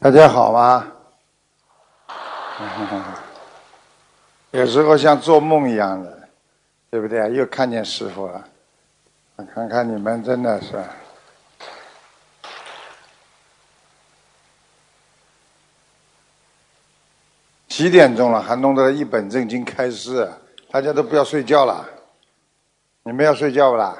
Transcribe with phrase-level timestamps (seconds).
[0.00, 0.92] 大家好吗？
[4.52, 6.28] 有时候像做梦一样的，
[6.88, 7.34] 对不对？
[7.34, 8.44] 又看见师傅了，
[9.52, 10.80] 看看你们真的是。
[17.66, 18.40] 几点钟了？
[18.40, 20.30] 还弄得一本正经开示，
[20.70, 21.84] 大家都不要睡觉了。
[23.02, 23.98] 你们要睡觉不啦？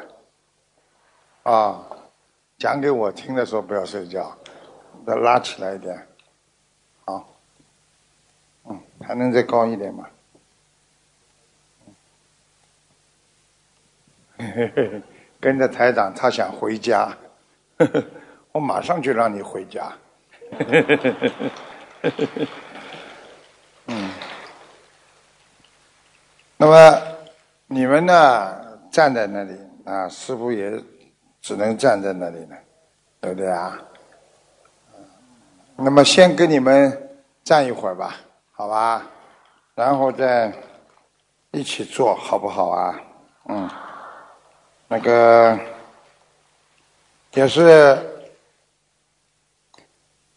[1.43, 1.81] 啊，
[2.57, 4.38] 讲给我听的时候不要睡觉，
[5.09, 6.07] 再拉起来一点。
[7.07, 7.27] 好，
[8.69, 10.07] 嗯，还能再高一点吗？
[15.41, 17.17] 跟着台长，他想回家，
[18.53, 19.91] 我马上就让你回家。
[23.87, 24.11] 嗯，
[26.59, 27.03] 那么
[27.67, 28.69] 你们呢？
[28.91, 30.79] 站在那里啊，师傅也
[31.41, 32.59] 只能站在那里了，
[33.23, 33.83] 对不对啊？
[35.81, 37.09] 那么先跟你们
[37.45, 38.17] 站一会儿吧，
[38.51, 39.07] 好吧？
[39.77, 40.53] 然后再
[41.53, 43.01] 一起做好不好啊？
[43.45, 43.71] 嗯，
[44.89, 45.57] 那个
[47.35, 47.97] 也是。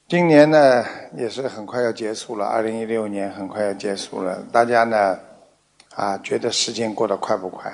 [0.08, 4.38] 今年呢也是很快要结束了，二零一六年很快要结束了。
[4.52, 5.18] 大家呢
[5.96, 7.74] 啊觉得时间过得快不快？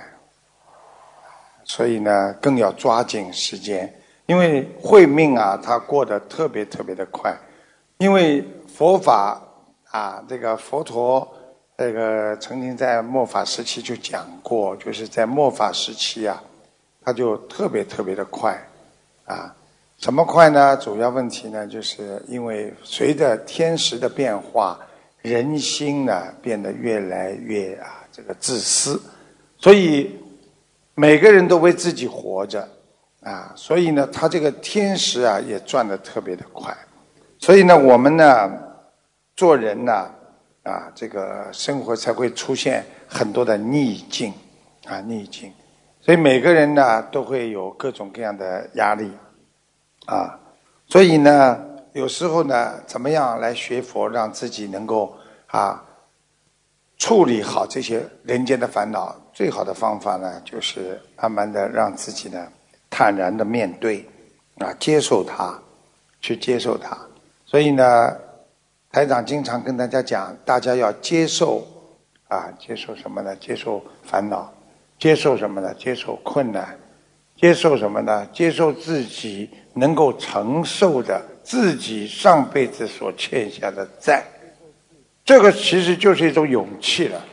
[1.65, 3.93] 所以呢更要抓紧时间，
[4.25, 7.35] 因为会命啊它过得特别特别的快。
[7.97, 9.41] 因为佛法
[9.91, 11.27] 啊这个佛陀
[11.77, 16.41] 这个曾经在末法时期就讲过，就是在末法时期啊，
[17.03, 18.59] 它就特别特别的快
[19.25, 19.55] 啊。
[19.97, 20.77] 什么快呢？
[20.77, 24.79] 主要问题呢，就是因为随着天时的变化，
[25.23, 29.01] 人心呢变得越来越啊这个自私，
[29.57, 30.15] 所以
[30.93, 32.69] 每个人都为自己活着
[33.21, 36.77] 啊，所以呢，他这个天时啊也转得特别的快，
[37.39, 38.51] 所以呢，我们呢
[39.35, 40.09] 做人呢
[40.63, 44.33] 啊这个生活才会出现很多的逆境
[44.85, 45.51] 啊逆境，
[46.01, 49.11] 所以每个人呢都会有各种各样的压力。
[50.05, 50.39] 啊，
[50.87, 51.59] 所以呢，
[51.91, 55.13] 有时候呢，怎么样来学佛，让自己能够
[55.47, 55.83] 啊
[56.97, 59.15] 处理好这些人间的烦恼？
[59.33, 62.47] 最好的方法呢，就是慢慢的让自己呢
[62.89, 64.03] 坦然的面对，
[64.59, 65.53] 啊，接受它，
[66.21, 66.97] 去接受它。
[67.47, 68.15] 所以呢，
[68.91, 71.65] 台长经常跟大家讲，大家要接受
[72.27, 73.35] 啊，接受什么呢？
[73.37, 74.53] 接受烦恼，
[74.99, 75.73] 接受什么呢？
[75.73, 76.77] 接受困难，
[77.35, 78.27] 接受什么呢？
[78.31, 79.49] 接受自己。
[79.79, 84.23] 能够承受的自己上辈子所欠下的债，
[85.23, 87.23] 这个其实就是一种勇气了。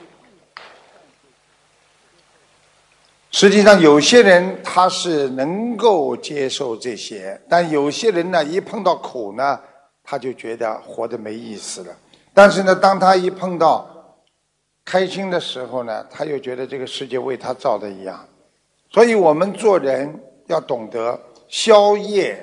[3.31, 9.59] 实际上，有些人他是能够接受这些，但有些人呢，一碰到苦呢，
[10.05, 11.97] 他就觉得活得没意思了。
[12.33, 13.91] 但是呢，当他一碰到
[14.85, 18.25] 开心的时候呢，他又觉得这个世界为他造的一样。
[18.93, 21.19] 所以我们做人要懂得。
[21.47, 22.37] 宵夜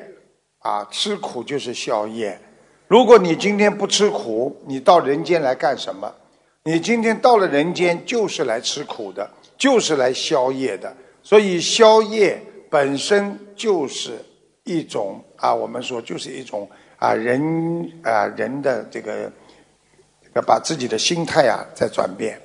[0.59, 2.39] 啊，吃苦就是宵夜。
[2.87, 6.13] 如果你今天不吃苦，你到人间来干什么？
[6.63, 10.95] 你今天到了人间就是来吃苦的，就是来宵夜的。
[11.23, 14.23] 所以宵夜本身就是
[14.63, 16.69] 一种啊，我们说就是一种
[17.01, 19.31] 啊人啊人的这个
[20.35, 22.39] 要把自己的心态啊在转变，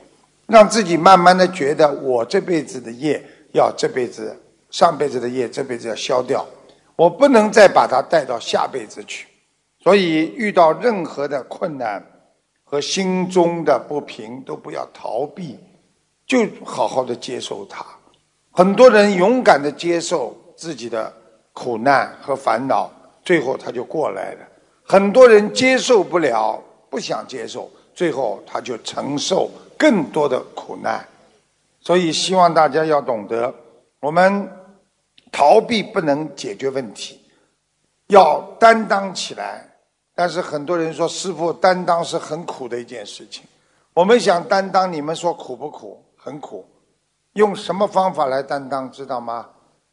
[0.47, 3.23] 让自己慢慢的觉得我这辈子的业
[3.53, 4.35] 要这辈子。
[4.69, 6.45] 上辈子的业，这辈子要消掉，
[6.97, 9.27] 我不能再把它带到下辈子去。
[9.79, 12.05] 所以遇到任何的困难
[12.65, 15.59] 和心中的不平，都不要逃避，
[16.27, 17.87] 就好好的接受它。
[18.51, 21.11] 很多人勇敢的接受自己的
[21.53, 22.91] 苦难和烦恼，
[23.27, 24.49] 最后他就过来了。
[24.83, 31.07] 很多人接受不了，不想接受，最后他就承受更多的苦难。
[31.81, 33.55] 所以希望大家要懂得，
[34.01, 34.51] 我们。
[35.33, 37.21] 逃避不能解决问题，
[38.07, 39.69] 要担当起来。
[40.15, 43.45] 但是很多人说，师傅担当是很苦的一件事情。
[43.93, 46.03] 我们想担当，你们说苦不苦？
[46.17, 46.65] 很苦。
[47.35, 48.91] 用什么方法来担当？
[48.91, 49.47] 知道吗？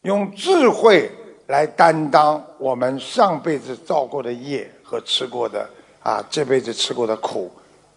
[0.03, 1.11] 用智慧
[1.53, 5.69] 来担当我们上辈子造过的业和吃过的
[6.01, 7.51] 啊，这辈子吃过的苦。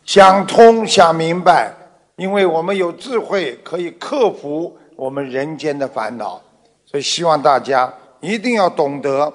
[0.04, 1.72] 想通，想明白，
[2.16, 6.38] 因为我们有智慧，可以克服我们人间的烦恼。
[6.84, 9.32] 所以，希望大家一定要懂得，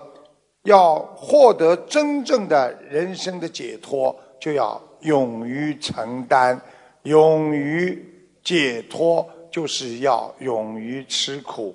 [0.66, 6.62] 要获得真正的人生的解脱，就要勇于承担，
[7.06, 8.00] 勇于
[8.44, 11.74] 解脱，就是要勇于吃苦，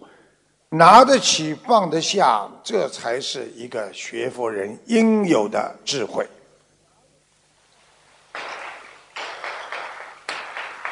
[0.70, 6.26] 拿得起放得下这才是一个学佛人应有的智慧。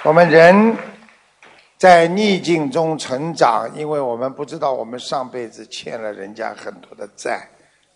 [0.02, 0.76] 我们人
[1.78, 7.48] 在逆境中成长因为我们不知道我们上辈子欠了人家很多的债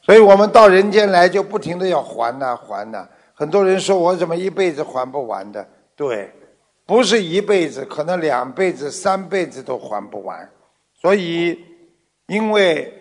[0.02, 3.06] 所以我们到人间来就不停的要还呐还呐。
[3.34, 5.66] 很多人说我怎么一辈子还不完的？
[5.94, 6.32] 对
[6.86, 10.50] 不是一辈子可能两辈子三辈子都还不完。
[11.00, 11.58] 所以，
[12.26, 12.92] 因为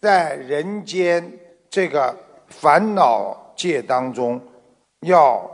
[0.00, 1.32] 在人间
[1.68, 2.16] 这个
[2.48, 4.40] 烦恼界当中，
[5.00, 5.50] 要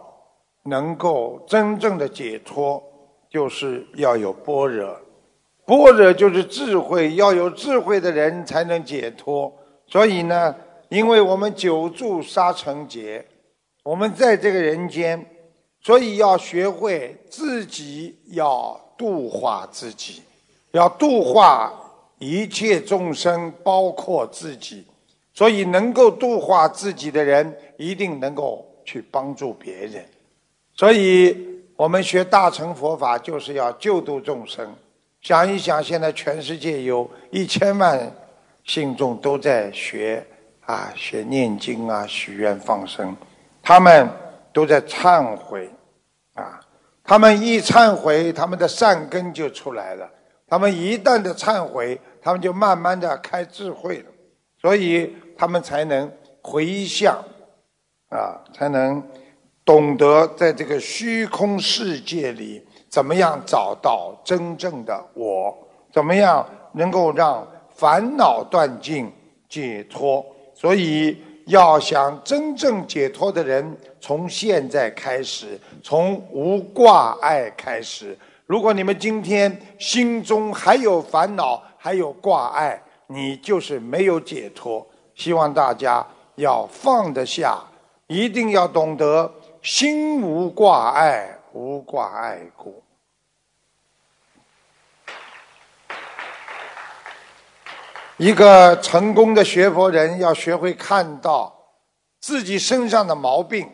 [0.65, 2.83] 能够真正的解脱。
[3.33, 4.95] 就是要有般若，
[5.65, 9.51] 般若就是智慧，要有智慧的人才能解脱。
[9.87, 10.55] 所以呢，
[10.91, 13.25] 因为我们久住沙尘劫，
[13.83, 15.25] 我们在这个人间，
[15.81, 20.23] 所以要学会自己要度化自己，
[20.73, 21.73] 要度化
[22.23, 24.85] 一切众生，包括自己。
[25.35, 30.05] 所以能够度化自己的人，一定能够去帮助别人。
[30.75, 31.51] 所以。
[31.75, 34.73] 我们学大乘佛法就是要救度众生。
[35.21, 37.99] 想一想，现在全世界有一千万
[38.63, 40.25] 信众都在学
[40.65, 43.17] 啊，学念经啊，许愿放生，
[43.63, 44.09] 他们
[44.53, 45.69] 都在忏悔
[46.35, 46.61] 啊。
[47.03, 50.09] 他们一忏悔，他们的善根就出来了。
[50.47, 54.07] 他们一旦的忏悔，他们就慢慢的开智慧了，
[54.61, 56.11] 所以他们才能
[56.41, 57.23] 回向
[58.09, 59.03] 啊，才能。
[59.65, 65.57] 懂得在这个虚空世界里，怎么样找到真正的我？
[65.93, 67.47] 怎么样能够让
[67.77, 69.09] 烦恼断尽、
[69.49, 70.27] 解脱？
[70.53, 71.17] 所以，
[71.47, 78.19] 要想真正解脱的人，从现在开始，从无挂碍开始。
[78.47, 84.87] 如果你们今天心中还有烦恼、还有挂碍，你就是没有解脱。
[85.17, 86.07] 希望大家
[86.37, 87.61] 要放得下，
[88.07, 89.29] 一定要懂得。
[89.63, 92.81] 心无挂碍，无挂碍故。
[98.17, 101.53] 一个成功的学佛人要学会看到
[102.21, 103.69] 自己身上的毛病。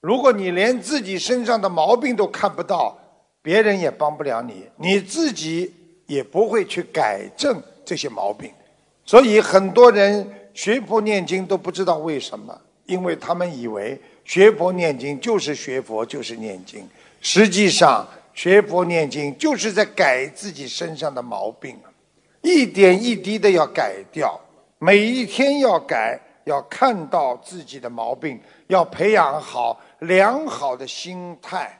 [0.00, 2.96] 如果你连自己身上的毛病都看不到，
[3.42, 5.74] 别人也帮不了你，你自己
[6.06, 8.50] 也不会去改正这些毛病。
[9.04, 14.00] 所以很多人学佛念经都不知道为什么，因为他们以为。
[14.26, 16.88] 学佛念经就是学佛，就是念经。
[17.20, 21.76] 实际上，学佛念经就是在改自己身上的毛病，
[22.40, 24.40] 一点一滴的要改掉，
[24.78, 31.78] 每一天要改，要看到自己的毛病，要培养好良好的心态。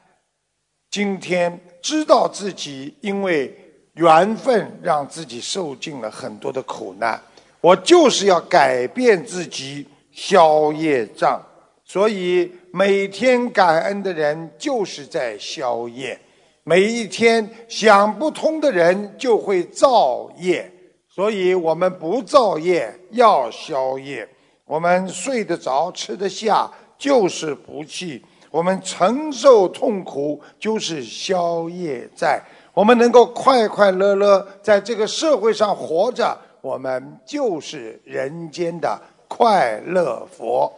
[0.91, 3.64] 今天知道自己因为
[3.95, 7.21] 缘分让自己受尽了很多的苦难，
[7.61, 11.41] 我就是要改变自己，消业障。
[11.85, 16.19] 所以每天感恩的人就是在消业，
[16.65, 20.71] 每一天想不通的人就会造业。
[21.09, 24.29] 所以我们不造业要消业，
[24.65, 26.69] 我们睡得着吃得下
[26.99, 28.21] 就是福气，
[28.51, 32.43] 我们承受痛苦就是消业债，
[32.75, 40.73] 我们能够快快乐乐在这个社会上活着，我们就是人间的快乐佛。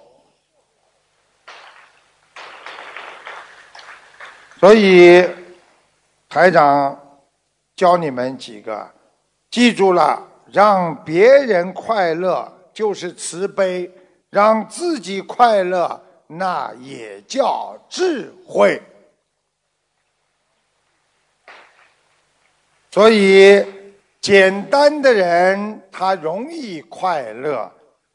[4.60, 5.26] 所以，
[6.28, 6.98] 台长
[7.74, 8.90] 教你们几个，
[9.50, 10.22] 记住了，
[10.52, 13.90] 让别人快乐就是慈悲，
[14.30, 18.82] 让自己快乐那也叫智慧。
[22.96, 23.62] 所以，
[24.22, 27.70] 简单的人他容易快乐，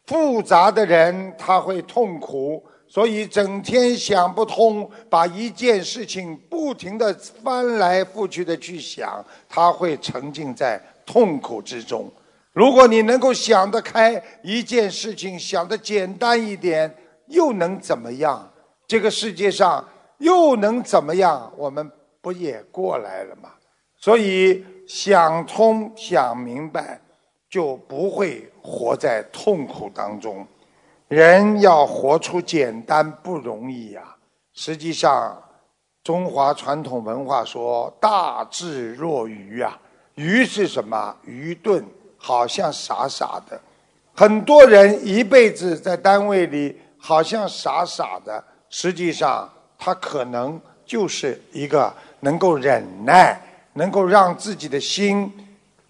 [0.08, 2.66] 复杂的人他会痛苦。
[2.88, 12.12] 所以整天想不通，把一件事情不停的翻来覆去的去想，他会沉浸在痛苦之中。
[12.52, 16.92] 如果你能够想得开，一件事情想得简单一点，
[17.28, 18.52] 又能怎么样？
[18.88, 21.54] 这个世界上又能怎么样？
[21.56, 21.88] 我们
[22.20, 23.52] 不也过来了吗？
[24.04, 27.00] 所以想通、想明白，
[27.50, 30.46] 就不会活在痛苦当中。
[31.08, 34.16] 人要活出简单不容易呀。
[34.54, 35.42] 实际上，
[36.04, 39.80] 中华传统文化说“大智若愚”啊，
[40.16, 41.16] 愚是什么？
[41.26, 41.86] 愚钝，
[42.18, 43.60] 好像傻傻的。
[44.14, 53.40] 很多人一辈子在单位里好像傻傻的，实际上他可能就是一个能够忍耐、
[53.74, 55.32] 能够让自己的心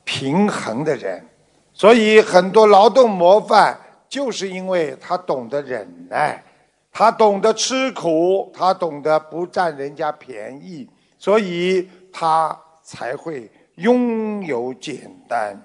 [0.04, 1.26] 平衡的人。
[1.74, 3.78] 所以，很多劳动模范。
[4.12, 6.44] 就是因为他懂得忍耐，
[6.92, 10.86] 他懂得吃苦，他懂得不占人家便宜，
[11.18, 15.58] 所以他才会拥有简单。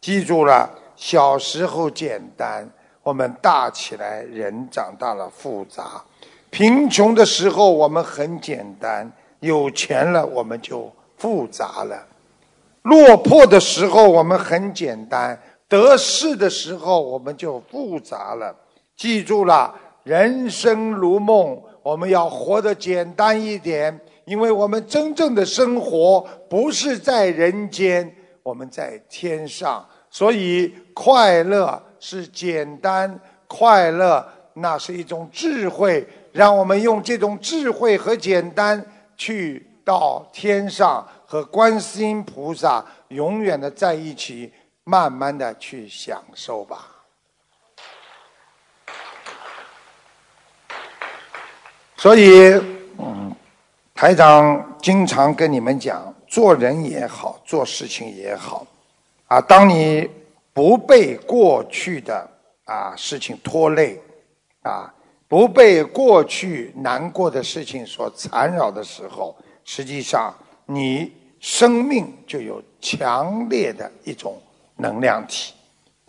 [0.00, 2.66] 记住了，小时候简单，
[3.02, 6.02] 我们大起来，人长大了复杂。
[6.48, 12.04] 贫穷的时候我们很简单，有钱了我们就复杂了。
[12.82, 18.56] 落魄的时候我们很简单，得势的时候我们就复杂了。
[18.96, 19.72] 记住了，
[20.02, 28.10] 人生如梦，我们要活得简单一点，因为我们真正的生活不是在人间，
[28.42, 29.86] 我们在天上。
[30.10, 36.06] 所以，快乐是简单，快乐那是一种智慧。
[36.32, 38.84] 让我们用这种智慧和简单，
[39.16, 44.52] 去到天上和观世音菩萨永远的在一起，
[44.84, 46.86] 慢慢的去享受吧。
[51.96, 52.52] 所以，
[52.98, 53.34] 嗯，
[53.92, 58.64] 台长经常跟你们讲，做人也好，做事情也好。
[59.26, 60.08] 啊，当你
[60.52, 62.30] 不被过去的
[62.64, 64.00] 啊事情拖累，
[64.62, 64.94] 啊，
[65.26, 70.34] 不被过去难过的事情所缠绕的时候，实际上
[70.66, 74.40] 你生命就有强烈的一种
[74.76, 75.54] 能量体。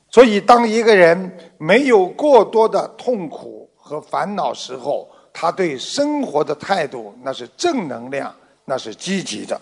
[0.10, 9.60] 所以，当一个人没有过多的痛苦和烦恼时候，他对生活的态度那是正能量，那是积极的。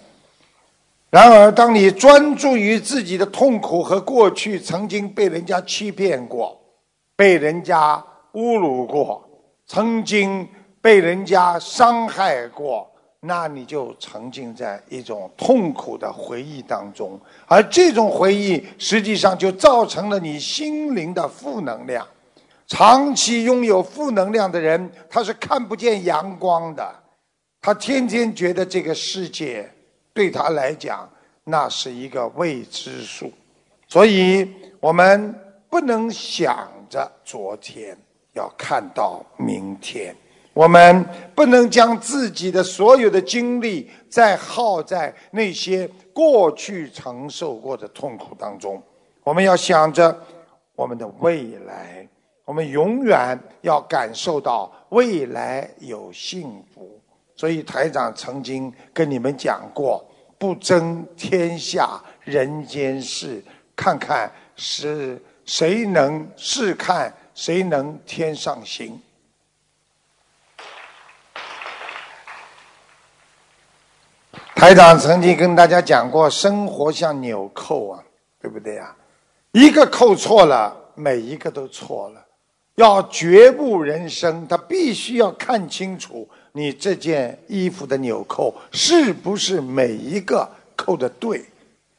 [1.11, 6.59] 然而，当你专注于自己的痛苦和过去曾经被人家欺骗过、
[7.15, 8.03] 被人家
[8.33, 9.23] 侮辱过、
[9.67, 10.47] 曾经
[10.81, 12.88] 被人家伤害过，
[13.21, 22.07] 那你就沉浸在一种痛苦的回忆当中，而这种回忆实际上就造成了你心灵的负能量。
[22.67, 26.95] 长期拥有负能量的人，他是看不见阳光的，
[27.59, 29.69] 他天天觉得这个世界。
[30.11, 31.09] 对他来讲，
[31.45, 33.31] 那是一个未知数，
[33.87, 34.45] 所以
[34.79, 35.33] 我们
[35.69, 37.97] 不能想着昨天，
[38.33, 40.13] 要看到明天。
[40.59, 48.83] 我们不能将自己的所有的精力再耗在那些过去承受过的痛苦当中。
[49.23, 50.13] 我们要想着
[50.75, 52.05] 我们的未来，
[52.43, 56.99] 我们永远要感受到未来有幸福。
[57.37, 60.05] 所以台长曾经跟你们讲过。
[60.37, 63.41] 不争天下人间事，
[63.75, 68.97] 看看是谁能试看谁能天上行。
[74.59, 78.03] 台长曾经跟大家讲过，生活像纽扣啊，
[78.41, 78.93] 对不对呀？
[79.53, 82.21] 一个扣错了，每一个都错了。
[82.75, 86.27] 要觉悟人生，他必须要看清楚。
[86.51, 91.41] 你这件衣服的纽扣是不是每一个扣的对？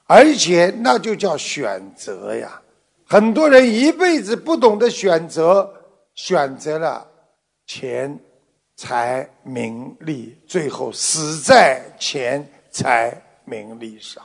[0.07, 2.61] 而且那就叫选择呀。
[3.07, 5.67] 很多人一辈子不懂得选择，
[6.15, 7.07] 选择了
[7.67, 8.19] 钱
[8.83, 14.25] 财名利，最后死在钱财名利上。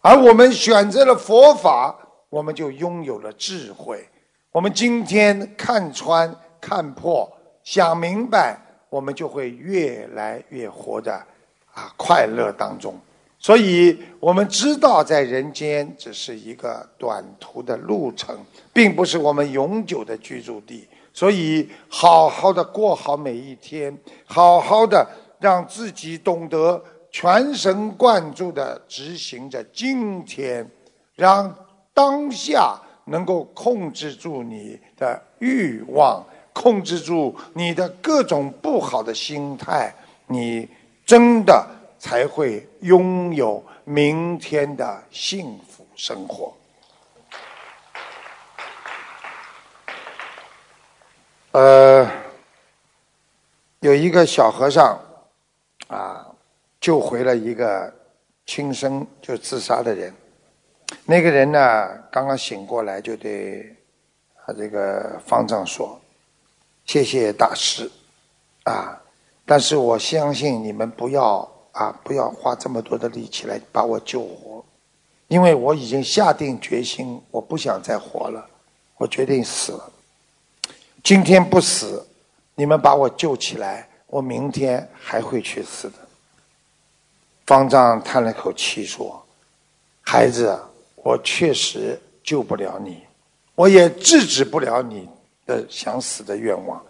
[0.00, 4.08] 而我们选择了佛法，我们就拥有了智慧。
[4.52, 7.28] 我们今天看穿、看破、
[7.64, 8.56] 想明白。
[8.88, 11.14] 我们就会越来越活在
[11.74, 12.96] 啊快乐当中，
[13.40, 18.38] 所以我们知道在人间只是一个短途的路程，
[18.72, 20.86] 并不是我们永久的居住地。
[21.12, 25.06] 所以，好好的过好每一天，好好的
[25.38, 30.68] 让自己懂得全神贯注的执行着今天，
[31.14, 31.54] 让
[31.92, 36.24] 当下能够控制住你的欲望。
[36.52, 39.94] 控制住你的各种不好的心态，
[40.26, 40.68] 你
[41.06, 41.64] 真的
[41.96, 46.52] 才会拥有明天的幸福生活。
[51.52, 52.08] 呃，
[53.80, 54.96] 有一个小和尚
[55.88, 56.24] 啊，
[56.80, 57.92] 救回了一个
[58.46, 60.14] 轻生就自杀的人。
[61.04, 63.76] 那个人呢，刚刚醒过来，就对
[64.46, 66.00] 他这个方丈说。
[66.84, 67.90] 谢谢大师，
[68.64, 69.00] 啊！
[69.44, 74.64] 但是我相信你们不要啊，不要花这么多的力气来把我救活，
[75.26, 78.48] 因为我已经下定决心，我不想再活了，
[78.96, 79.92] 我决定死了。
[81.02, 82.06] 今天不死，
[82.54, 85.96] 你们把我救起来，我明天还会去死的。
[87.46, 89.24] 方丈叹了口气说
[90.02, 90.58] ：“孩子，
[90.96, 93.02] 我确实救不了你，
[93.54, 95.08] 我也制止不了你。”
[95.46, 96.80] 的想死的愿望，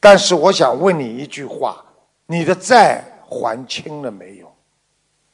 [0.00, 1.84] 但是我想问你一句话：
[2.26, 4.52] 你的债还清了没有？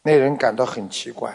[0.03, 1.35] 那人感到很奇怪。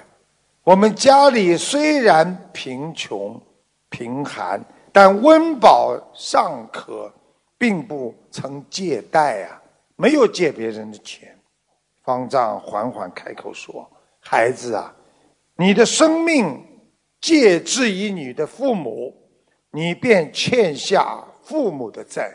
[0.64, 3.42] 我们家里虽然贫穷、
[3.90, 4.64] 贫寒，
[5.02, 7.10] 但温饱尚可，
[7.58, 9.62] 并不曾借贷啊，
[9.96, 11.34] 没有借别人的钱。
[12.04, 13.90] 方丈缓缓开口说
[14.20, 14.94] ：“孩子啊，
[15.56, 16.62] 你的生命
[17.22, 19.16] 借之于你的父母，
[19.72, 22.26] 你便欠下父母的债；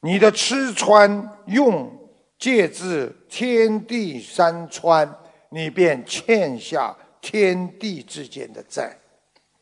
[0.00, 1.88] 你的吃穿用
[2.36, 5.08] 借自天地山川，
[5.50, 8.96] 你便欠下。”天地之间的债，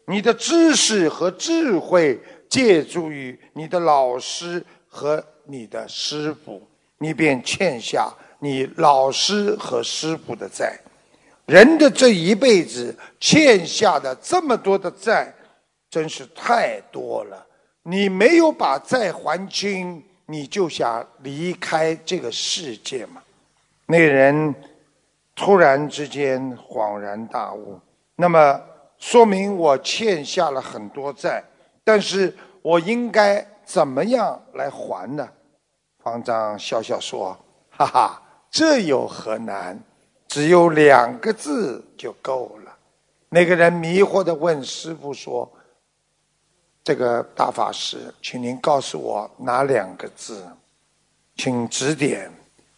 [0.07, 6.63] 你的知识和智慧借助于你的老师和你的师傅，
[6.99, 10.79] 你便欠下你老师和师傅的债。
[11.47, 15.33] 人的这一辈子欠下的这么多的债，
[15.91, 17.47] 真是太多了。
[17.83, 23.23] 你没有把债还清，你就想离开这个世界吗？
[23.87, 24.55] 那人。
[25.37, 27.81] 突然之间恍然大悟，
[28.15, 28.61] 那么
[28.99, 31.43] 说明我欠下了很多债，
[31.85, 35.29] 但是我应该怎么样来还呢？
[36.03, 37.37] 方丈笑笑说
[37.71, 39.79] ：“哈哈，这有何难？
[40.29, 42.77] 只有两个字就够了。”
[43.31, 45.51] 那个人迷惑的问师傅说
[46.85, 50.47] ：“这个大法师，请您告诉我哪两个字？
[51.37, 52.31] 请指点。”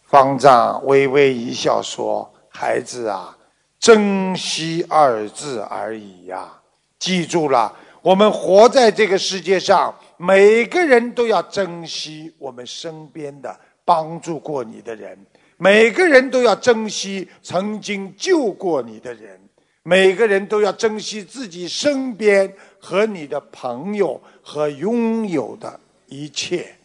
[0.07, 2.29] 方丈微微一笑说。
[2.49, 3.36] 孩子啊，
[3.79, 6.51] 珍惜二字而已呀！
[6.99, 13.55] 记住了，我们活在这个世界上，每个人都要珍惜我们身边的
[13.85, 15.17] 帮助过你的人，
[15.57, 19.39] 每个人都要珍惜曾经救过你的人，
[19.83, 26.75] 每个人都要珍惜自己身边和你的朋友和拥有的一切。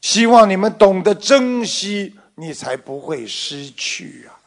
[0.00, 4.40] 希望你们懂得珍惜，你才不会失去啊！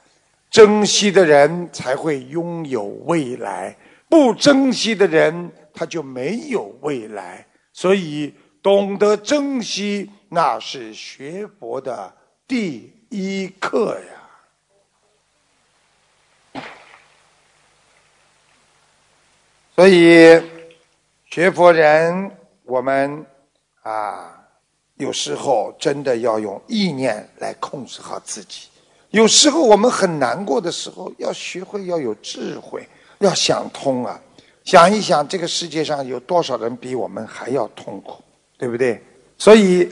[0.55, 3.75] 珍惜的人才会拥有未来，
[4.07, 7.45] 不珍惜的人他就没有未来。
[7.73, 12.15] 所以，懂得珍惜，那是学佛的
[12.47, 13.99] 第一课
[16.53, 16.63] 呀。
[19.75, 20.41] 所以，
[21.29, 22.31] 学佛人，
[22.63, 23.25] 我们
[23.81, 24.47] 啊，
[24.95, 28.69] 有时候真的要用意念来控制好自己。
[29.15, 32.85] 有时候我们很难过的时候，要学会要有智慧，
[33.19, 34.19] 要想通啊！
[34.65, 38.21] 想一想，这个世界上有多少人比我们还要痛苦，
[38.57, 39.01] 对不对？
[39.37, 39.89] 所以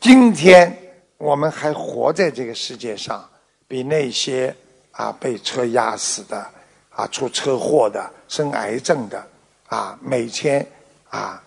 [0.00, 0.76] 今天
[1.18, 3.24] 我们还活在这个世界上，
[3.68, 4.52] 比那些
[4.90, 6.44] 啊被车压死的、
[6.90, 9.24] 啊出车祸的、生癌症的、
[9.66, 10.66] 啊每天
[11.10, 11.40] 啊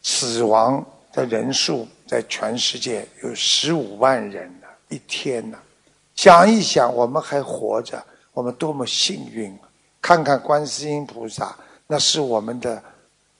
[0.00, 5.58] 死亡的人数在全世界有十五万人呢，一天呢。
[6.18, 9.56] 想一想，我们还活着，我们多么幸运！
[10.02, 12.82] 看看观世音菩萨，那是我们的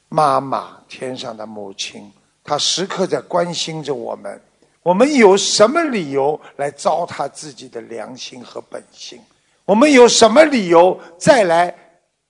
[0.08, 2.12] 妈妈，天上的母亲，
[2.44, 4.40] 她时刻在关心着我们。
[4.84, 9.20] 我们有什么理由来糟蹋自己的良心和本性？
[9.64, 11.74] 我们有什么理由再来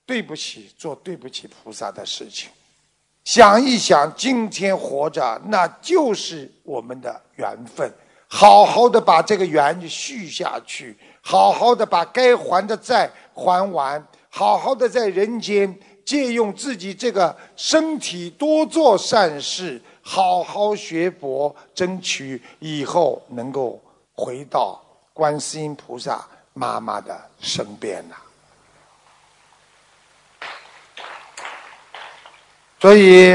[0.03, 2.49] 对不起、做对不起菩萨的事情？
[3.23, 7.87] 想一想，今天活着，那就是我们的缘分。
[8.31, 23.81] 好好的把这个缘续下去，好好的把该还的债还完，好好的在人间借用自己这个身体多做善事，好好学佛，争取以后能够
[24.13, 24.79] 回到
[25.11, 28.15] 观世音菩萨妈妈的身边呐。
[32.79, 33.33] 所以。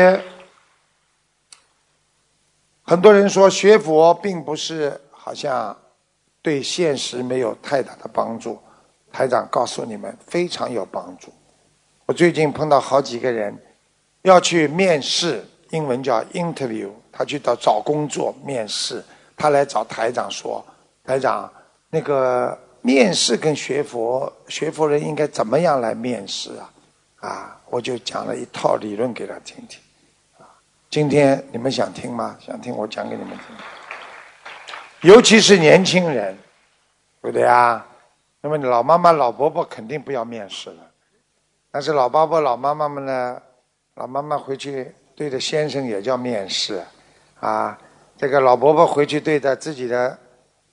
[2.87, 5.75] 很多人说学佛并不是好像
[6.43, 8.59] 对现实没有太大的帮助，
[9.11, 11.33] 台长告诉你们非常有帮助。
[12.05, 13.57] 我最近碰到好几个人
[14.21, 19.03] 要去面试，英文叫 interview，他去到找工作面试，
[19.35, 20.63] 他来找台长说
[21.03, 21.51] ：“台长，
[21.89, 26.71] 那个面试跟学佛，学佛人应该怎么样来面试啊？”
[27.27, 29.81] 啊，我就讲了一套理论给他听听。
[30.95, 32.39] 今天你们想听吗？
[32.39, 35.11] 想听我讲给你们听。
[35.11, 36.39] 尤其是年轻人，
[37.21, 37.85] 对不对啊？
[38.41, 40.77] 那么老妈妈、老伯伯肯定不要面试了。
[41.73, 43.43] 但是老伯伯、老妈妈们呢？
[43.97, 46.81] 老妈妈回去对着先生也叫面试，
[47.41, 47.77] 啊，
[48.17, 50.17] 这个老伯伯回去对待自己的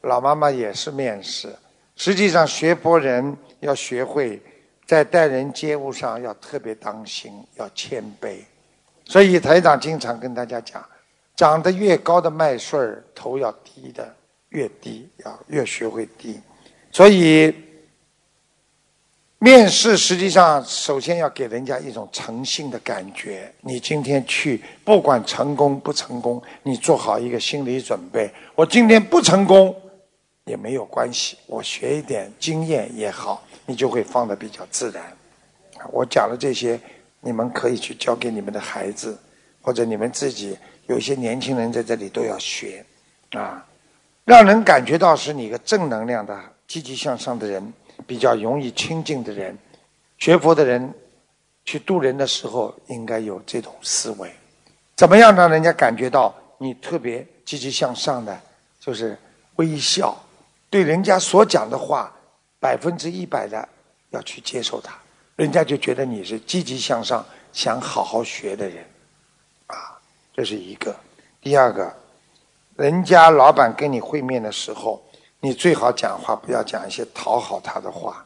[0.01, 1.51] 老妈妈也是面试。
[1.95, 4.39] 实际上，学佛人要学会
[4.85, 8.37] 在待人接物上要特别当心，要谦卑。
[9.11, 10.81] 所以台长经常跟大家讲，
[11.35, 14.15] 长得越高的麦穗儿，头要低的
[14.51, 16.39] 越低，要越学会低。
[16.93, 17.53] 所以
[19.37, 23.53] 面试实际上首先要给人家一种诚信的感觉。
[23.59, 28.33] 你今天去，不管成功不成功，你做好一个心理准备。
[28.55, 29.75] 我今天不成功
[30.45, 35.03] 也没有关系，我学一点经验也好，你就会放得比较自然。
[35.91, 36.79] 我讲了这些，
[37.21, 39.17] 你们可以去教给你们的孩子，
[39.61, 40.57] 或者你们自己
[40.87, 42.85] 有些年轻人在这里都要学
[43.31, 43.65] 啊，
[44.25, 47.73] 让人感觉到是你一个正能量的、积极向上的人。
[48.07, 49.55] 比较容易亲近的人，
[50.17, 50.91] 学佛的人，
[51.63, 54.33] 去度人的时候应该有这种思维。
[54.95, 58.41] 怎么样让人家感觉到你特别积极向上的？
[58.79, 59.15] 就是
[59.57, 60.17] 微笑，
[60.71, 62.11] 对人家所讲的话，
[62.59, 63.69] 百分之一百的
[64.09, 64.97] 要去接受它，
[65.35, 68.85] 人家就觉得你是积极向上、想好好学的人。
[69.67, 69.99] 啊，
[70.33, 70.95] 这是一个。
[71.41, 71.93] 第二个，
[72.75, 75.01] 人家老板跟你会面的时候。
[75.43, 78.23] 你最好讲话不要讲一些讨好他的话，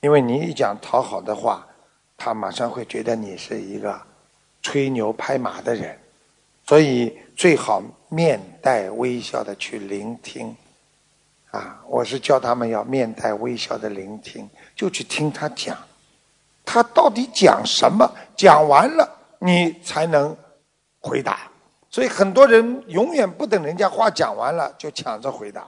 [0.00, 1.66] 因为你一讲讨好的话，
[2.14, 3.98] 他马上会觉得你是一个
[4.60, 5.98] 吹牛拍马的人，
[6.66, 10.54] 所以最好面带微笑的去聆听。
[11.52, 15.74] 啊，我是教他们要面带微笑的聆听，就去听他讲，
[16.64, 18.10] 他到底讲什么？
[18.36, 20.36] 讲完了你才能
[21.00, 21.50] 回答。
[21.90, 25.66] 所以很多人永远不等人家话讲完了就抢着回答。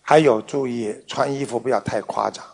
[0.00, 2.44] 还有注意穿衣服不要太夸张，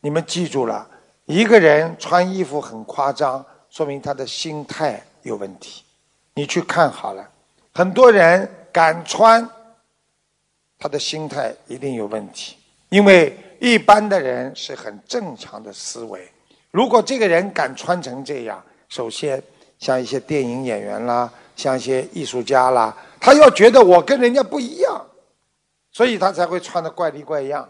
[0.00, 0.88] 你们记住了，
[1.24, 5.84] 一个人穿衣服很夸张，说明他的心态有问题。
[6.34, 7.28] 你去看好了，
[7.72, 9.48] 很多人敢穿，
[10.78, 12.56] 他的心态一定有问题。
[12.90, 16.28] 因为一般的人是很正常的思维，
[16.72, 19.40] 如果这个人敢穿成这样，首先
[19.78, 25.06] 像一些电影演员啦，像一些艺术家啦，他要觉得我跟人家不一样。
[25.92, 27.68] 所以他才会穿的怪里怪样，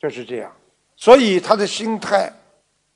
[0.00, 0.50] 就是这样。
[0.96, 2.32] 所以他的心态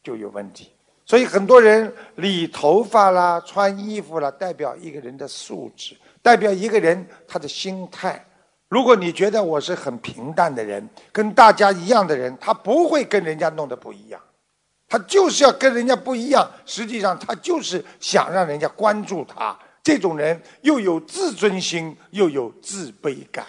[0.02, 0.72] 就有问题。
[1.07, 8.24] 所以很多人理头发啦、穿衣服啦，代表一个人的素质，代表一个人他的心态。
[8.68, 14.20] 如果你觉得我是很平淡的人，跟大家一样的人，他不会跟人家弄得不一样，
[14.87, 16.48] 他就是要跟人家不一样。
[16.66, 19.59] 实际上他就是想让人家关注他。
[19.83, 23.46] 这种人又有自尊心，又有自卑感。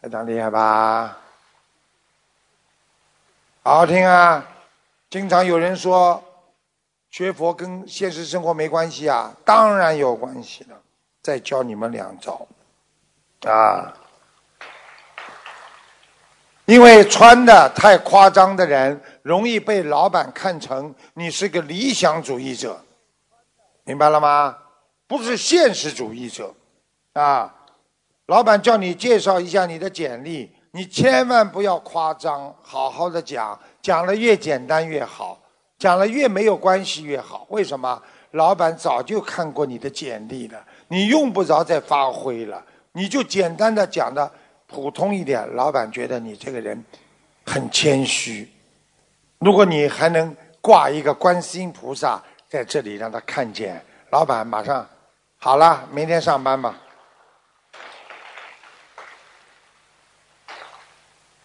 [0.00, 1.18] 非常厉害吧？
[3.64, 4.46] 好好听啊！
[5.10, 6.22] 经常有人说
[7.10, 10.80] 学佛跟现实生活没关系啊，当然有关系了。
[11.20, 12.46] 再教你们两招
[13.46, 13.94] 啊！
[16.64, 22.80] 因为穿的太夸张的人，容易被老板看成你是个理想主义者，
[23.84, 24.56] 明白了吗？
[25.06, 26.52] 不是现实主义者
[27.12, 27.54] 啊！
[28.26, 35.40] 老板叫你介绍一下你的简历，你千万不要夸张，好好的讲，讲的越简单越好，
[35.78, 37.46] 讲了越没有关系越好。
[37.50, 38.02] 为什么？
[38.32, 42.60] 老板早就看过你的简历了，你用不着再发挥了，
[42.96, 44.32] 你就简单的讲的
[44.66, 46.82] 普通一点，老板觉得你这个人
[47.44, 48.50] 很谦虚。
[49.38, 54.88] 如果你还能挂一个观世音菩萨在这里让他看见，老板马上
[55.36, 56.74] 好了，明天上班吧。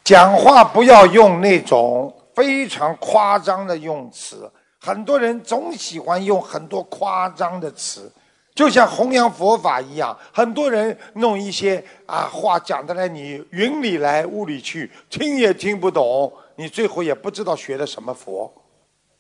[0.06, 8.10] 讲话不要用那种非常夸张的用词，很多人总喜欢用很多夸张的词，
[8.54, 18.54] 就像弘扬佛法一样，很多人弄一些啊话讲的来，你云里来雾里去，听也听不懂，你最后也不知道学的什么佛，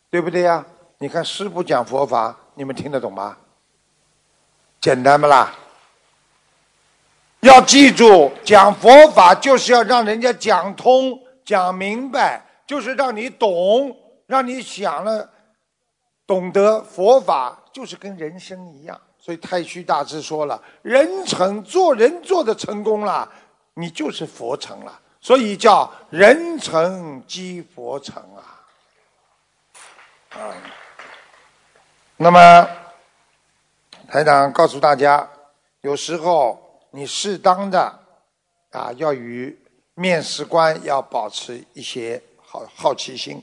[0.10, 0.66] 对不对呀？
[0.98, 3.38] 你看师傅讲佛法，你们听得懂吗？
[4.82, 5.54] 简单不啦？
[7.40, 15.28] 要记住，讲佛法就是要让人家讲通、讲明白，就是让你懂，让你想了，
[16.28, 19.00] 懂得佛法就是跟人生一样。
[19.22, 23.32] 所以太虚大师说了：“人成，做人做的成功了，
[23.76, 28.66] 你就是佛成了。”所以叫人成即佛成啊！
[30.32, 30.52] 啊，
[32.18, 32.68] 那么
[34.08, 35.30] 台长告诉大家，
[35.82, 36.60] 有时候。
[36.94, 38.00] 你适当的
[38.72, 39.58] 啊，要与
[39.94, 43.42] 面试官要保持一些好好奇心。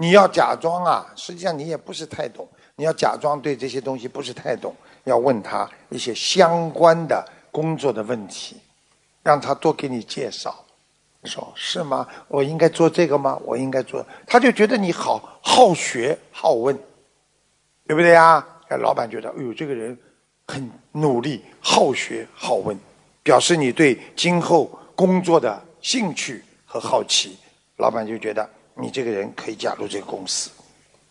[0.00, 2.48] 你要假装啊，实际上你也不是太懂。
[2.76, 8.56] 你要假装对这些东西不是太懂，要问他一些相关的工作的问题，
[9.22, 10.64] 让他多给你介绍。
[11.24, 12.08] 说是吗？
[12.28, 13.38] 我应该做这个吗？
[13.44, 14.02] 我应该做？
[14.26, 16.74] 他就觉得你好好学好问，
[17.86, 18.42] 对不对呀？
[18.80, 19.96] 老板觉得，哎呦，这个人。
[20.48, 22.76] 很努力、好学好问，
[23.22, 27.38] 表示你对今后工作的兴趣和好奇。
[27.76, 30.50] 老板就觉得你这个人可以加入这个公司。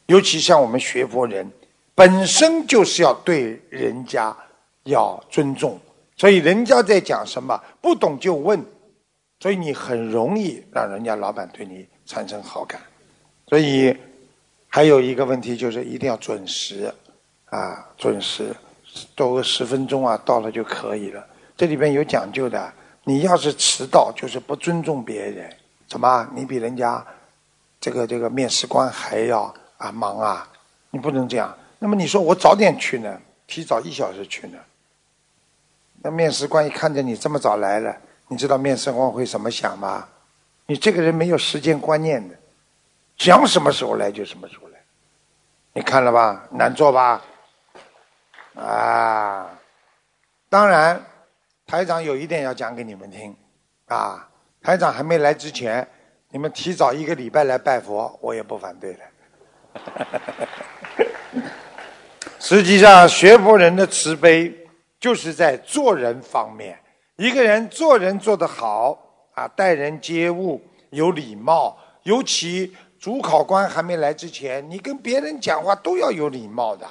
[0.08, 1.52] 尤其像我们学佛人，
[1.94, 4.36] 本身就是要对人家
[4.84, 5.80] 要尊重，
[6.18, 8.64] 所以人家在讲什么不懂就问，
[9.40, 12.82] 所以你很容易让人家老板对你产生好感。
[13.48, 13.96] 所以
[14.68, 16.92] 还有一个问题就是一定要准时
[17.46, 18.56] 啊，准时
[19.16, 21.26] 多个十分钟啊，到了就可以了。
[21.58, 25.52] 这里边有讲究的，你要是迟到就是不尊重别人。
[25.88, 26.28] 怎么？
[26.36, 27.06] 你比人家
[27.80, 30.48] 这个这个面试官还要啊忙啊？
[30.92, 31.56] 你不能这样。
[31.80, 33.22] 那么你说我早点去呢？
[33.48, 34.58] 提早一小时去呢？
[36.02, 37.96] 那面试官一看见你这么早来了，
[38.28, 40.08] 你知道面试官会怎么想吗？
[40.66, 42.36] 你这个人没有时间观念的，
[43.18, 44.80] 想什么时候来就什么时候来。
[45.74, 46.48] 你看了吧？
[46.52, 47.22] 难做吧？
[48.56, 49.50] 啊！
[50.50, 51.02] 当然，
[51.66, 53.36] 台长有一点要讲给你们听
[53.88, 54.28] 啊。
[54.62, 55.88] 台长还没来之前，
[56.32, 59.00] 你们提早一个礼拜来拜佛，我也不反对的。
[62.40, 64.54] 实际上，学佛人的慈悲
[65.00, 66.78] 就是在做人方面。
[67.16, 68.98] 一个人做人做得好
[69.34, 70.62] 啊，待人接物
[70.92, 76.88] 有礼貌，尤其主考官还没来之前，你跟别人讲话都要有礼貌的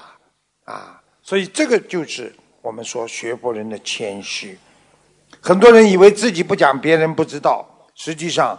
[0.65, 1.01] 啊。
[1.23, 4.59] 所以，这个就是我们说学佛人的谦虚。
[5.41, 7.65] 很多人以为自己不讲，别人不知道。
[7.95, 8.59] 实际上，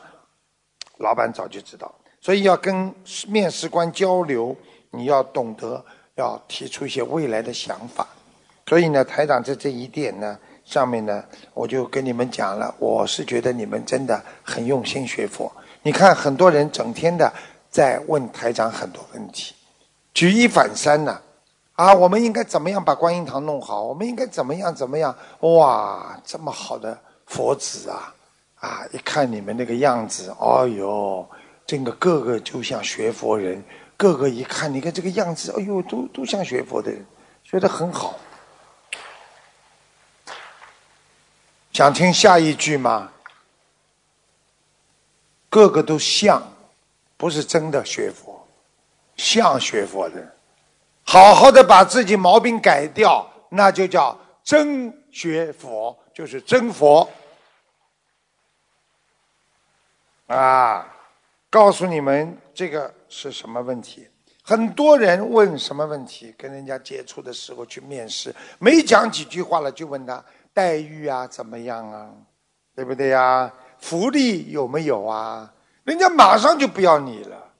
[0.99, 1.93] 老板早就知道。
[2.21, 2.93] 所以要跟
[3.27, 4.55] 面试官交流，
[4.91, 5.83] 你要懂得
[6.15, 8.07] 要提出一些未来的想法。
[8.67, 12.73] 所以呢，台长在这一点呢上面呢，我就跟你们讲了。
[12.77, 15.51] 我是觉得你们真的很用心学佛。
[15.81, 17.33] 你看，很多人整天的
[17.69, 19.55] 在问台长很多问题，
[20.13, 21.19] 举一反三呢。
[21.73, 23.81] 啊，我们应该怎么样把观音堂弄好？
[23.81, 25.15] 我们应该怎么样怎么样？
[25.39, 28.13] 哇，这么好的佛子啊！
[28.60, 31.28] 啊，一看你们那个样子，哎呦，
[31.65, 33.63] 这个个个就像学佛人，
[33.95, 37.06] 个个一看，你看这个样子，哎呦，都都像学佛的人，
[37.43, 38.19] 学得很好。
[41.72, 43.10] 想听下一句吗？
[45.50, 46.43] 个个都像，
[47.15, 48.45] 不是真的学佛，
[49.15, 50.30] 像学佛人。
[51.04, 57.10] 好好的把自己毛病改掉，那就叫真学佛，就是真佛。
[60.29, 60.85] 啊，
[61.49, 64.07] 告诉你们这个是什么问题？
[64.43, 66.33] 很多人问什么问题？
[66.37, 72.11] 跟人家接触的时候去面试，没讲几句话了，就问他待遇啊怎么样啊，
[72.75, 73.51] 对不对呀？
[73.79, 75.51] 福利有没有啊？
[75.83, 77.51] 人家马上就不要你了。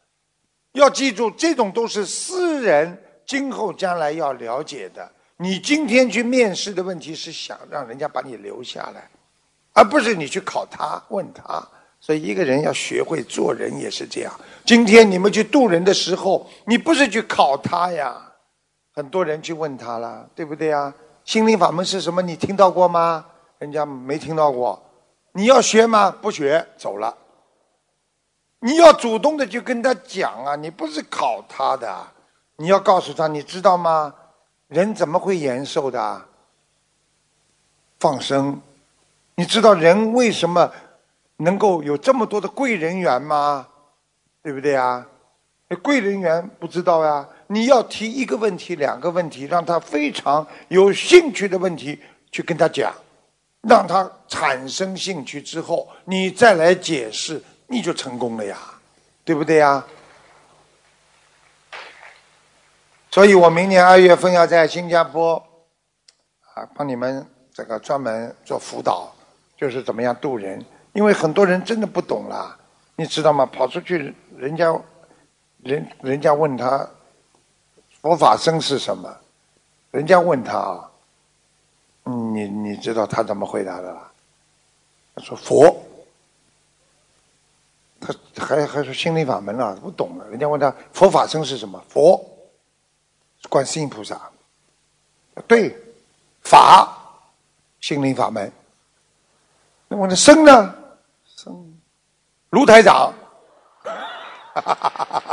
[0.74, 3.04] 要记住，这种都是私人。
[3.26, 9.10] 今后将来要了解的，你今天去面试的问题是想让人家把你留下来，
[9.74, 11.68] 而不是你去考他问他。
[12.00, 14.34] 所以一个人要学会做人也是这样。
[14.66, 18.16] 今天你们去渡人的时候，你不是去考他呀？
[18.94, 20.94] 很多人去问他了，对不对呀？
[21.26, 22.22] 心灵法门是什么？
[22.22, 23.26] 你听到过吗？
[23.60, 24.82] 人家没听到过。
[25.34, 26.10] 你要学吗？
[26.22, 27.16] 不学，走了。
[28.62, 32.08] 你要主动的去跟他讲啊，你不是考他的。
[32.58, 34.14] 你要告诉他，你知道吗？
[34.68, 36.26] 人怎么会延寿的？
[38.00, 38.62] 放生，
[39.36, 40.72] 你知道人为什么
[41.40, 43.68] 能够有这么多的贵人缘吗？
[44.42, 45.06] 对不对啊？
[45.84, 47.28] 贵人缘不知道呀。
[47.48, 52.00] 你要提一个问题、两个问题，让他非常有兴趣的问题
[52.32, 52.94] 去跟他讲，
[53.62, 58.58] 让他产生兴趣之后，你再来解释，你就成功了呀，
[59.24, 59.84] 对不对呀？
[63.12, 65.36] 所以我明年二月份要在新加坡
[66.54, 69.12] 啊，帮你们这个专门做辅导，
[69.58, 70.64] 就是怎么样渡人。
[71.00, 72.60] 因为很多人真的不懂啦，
[72.98, 73.46] 你知道吗？
[73.46, 74.78] 跑出去，人家
[75.64, 76.86] 人人家问他
[78.02, 79.18] 佛法僧是什么，
[79.92, 80.92] 人家问他啊，
[82.04, 84.12] 你你知道他怎么回答的啦？
[85.16, 85.74] 他说佛，
[88.02, 88.14] 他
[88.46, 90.28] 还还说心灵法门啊，不懂了。
[90.28, 91.82] 人家问他佛法僧是什么？
[91.88, 92.22] 佛。
[93.48, 94.30] 观世音菩萨，
[95.48, 95.74] 对，
[96.42, 96.94] 法，
[97.80, 98.52] 心灵法门。
[99.88, 100.76] 那么呢，生呢？
[102.50, 103.14] 卢台长。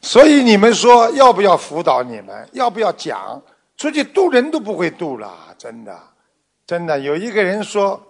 [0.00, 2.48] 所以你们说要不要辅导你们？
[2.52, 3.42] 要不要讲？
[3.76, 6.00] 出去渡人都不会渡了，真的，
[6.66, 6.98] 真的。
[6.98, 8.00] 有一个人说，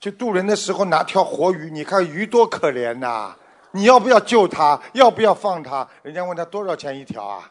[0.00, 3.36] 去渡人的时候拿条活鱼，你看鱼多可怜呐。
[3.72, 4.80] 你要不要救他？
[4.94, 5.86] 要不要放他？
[6.02, 7.48] 人家问他多少钱一条啊？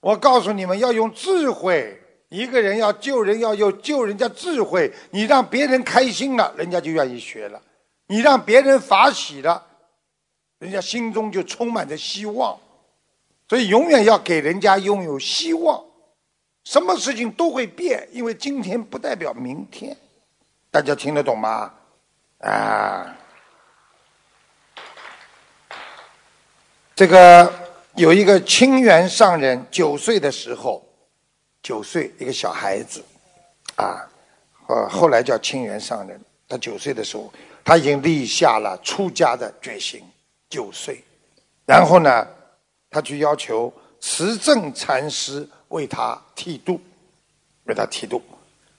[0.00, 2.00] 我告诉你们，要用智慧。
[2.28, 4.92] 一个人要救人，要有救人家智慧。
[5.10, 7.60] 你让别人开心了，人家就愿意学了。
[8.06, 9.66] 你让别人法喜了，
[10.58, 12.58] 人家心中就充满着希望。
[13.48, 15.82] 所以永远要给人家拥有希望。
[16.64, 19.96] 什么事情都会变，因为今天不代表明天。
[20.70, 21.72] 大家听得懂吗？
[22.40, 23.16] 啊，
[26.94, 27.50] 这个
[27.94, 30.86] 有一个清源上人，九岁的时候，
[31.62, 33.04] 九岁一个小孩子，
[33.76, 34.08] 啊，
[34.68, 36.20] 呃，后来叫清源上人。
[36.48, 37.32] 他九岁的时候，
[37.64, 40.02] 他已经立下了出家的决心。
[40.48, 41.02] 九岁，
[41.66, 42.26] 然后呢，
[42.90, 45.48] 他去要求持正禅师。
[45.68, 46.80] 为他剃度，
[47.64, 48.22] 为他剃度，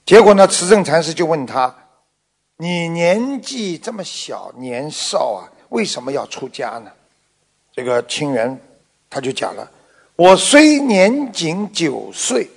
[0.03, 0.47] 结果呢？
[0.47, 1.71] 慈正禅师就问他
[2.57, 6.91] ：“你年纪这么小，年少啊，为什么要出家呢？”
[7.71, 8.59] 这个清源
[9.07, 9.71] 他就讲了
[10.17, 12.49] ：“我虽年仅九岁，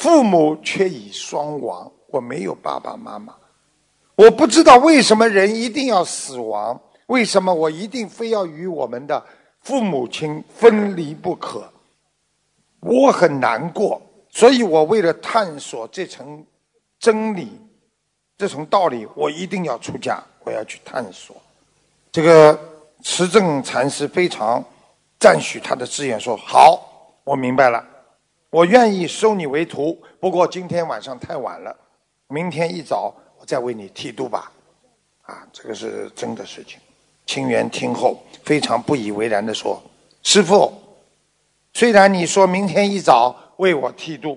[0.00, 3.34] 父母却已双亡，我没有爸爸妈妈，
[4.16, 9.22] 我不知道为什么人一定要死亡，为什么我一定非要与我们的
[9.60, 11.70] 父母亲分离不可。”
[12.80, 16.42] 我很难过，所以我为了探索这层
[16.98, 17.60] 真理、
[18.38, 21.36] 这层道理，我一定要出家，我要去探索。
[22.10, 22.58] 这个
[23.02, 24.64] 持正禅师非常
[25.18, 26.80] 赞许他的志愿，说：“好，
[27.22, 27.84] 我明白了，
[28.50, 30.00] 我愿意收你为徒。
[30.18, 31.74] 不过今天晚上太晚了，
[32.28, 34.52] 明天一早我再为你剃度吧。”
[35.22, 36.80] 啊，这个是真的事情。
[37.26, 39.80] 清源听后非常不以为然的说
[40.22, 40.72] ：“师傅。”
[41.72, 44.36] 虽然你说明天一早为我剃度，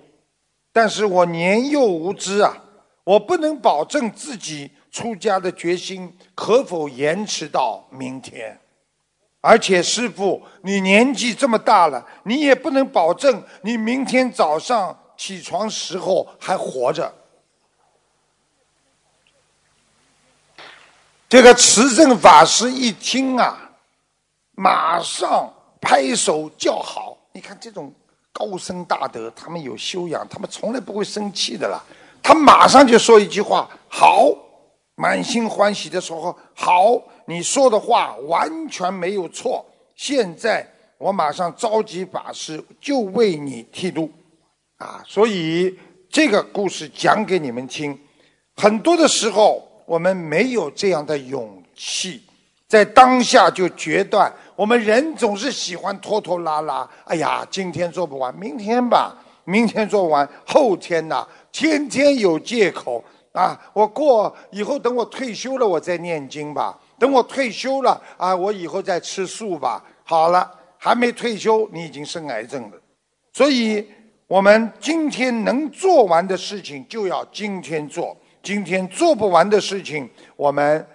[0.71, 2.55] 但是我年幼无知啊，
[3.03, 8.59] 我不能保证自己出家的决心可否延迟到明天。
[9.45, 17.13] 而且师傅，你年纪这么大了，你也不能保证你明天早上起床时候还活着。
[21.27, 23.71] 这个持正法师一听啊，
[24.51, 25.51] 马上
[25.81, 27.17] 拍手叫好。
[27.33, 27.93] 你看这种
[28.31, 31.83] 高僧大德，他们有修养，他们从来不会生气的啦。
[32.21, 34.29] 他马上就说一句话：“好，
[34.95, 36.93] 满心欢喜的说好，
[37.25, 39.65] 你说的话完全没有错。
[39.95, 44.09] 现在我马上召集法师，就为你剃度。”
[44.77, 45.77] 啊，所以
[46.09, 47.97] 这个故事讲给你们听。
[48.55, 52.21] 很多的时候，我们没有这样的勇气，
[52.67, 54.31] 在当下就决断。
[54.55, 56.87] 我们人总是喜欢拖拖拉拉。
[57.05, 63.59] 哎呀，今天做不完，明天吧；明天做完，后天呐，天天有借口啊！
[63.73, 69.83] 我过以后，等我退休了，我再念经吧；等我退休了啊，我以后再吃素吧。
[70.03, 72.77] 好了，还没退休，你已经生癌症了。
[73.31, 73.85] 所以，
[74.27, 80.85] 我们今天能做完的事情就要今天做；今天做不完的事情，我们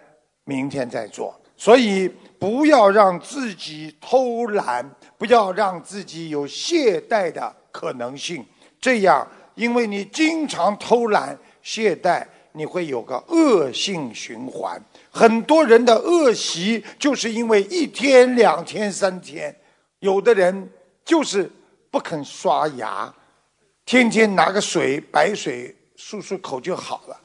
[0.44, 1.38] 明天再做。
[1.56, 2.10] 所以。
[2.40, 8.46] 不要让自己偷懒，不要让自己有懈怠的可能性。
[8.80, 14.80] 这样，因为你经常偷懒、懈怠，你会有个恶性循环。
[15.18, 19.52] 很多人的恶习，就是因为一天、两天、三天。
[19.98, 20.70] 有的人
[21.04, 21.50] 就是
[21.90, 23.12] 不肯刷牙，
[23.84, 27.20] 天天拿个水、白水漱漱口就好了。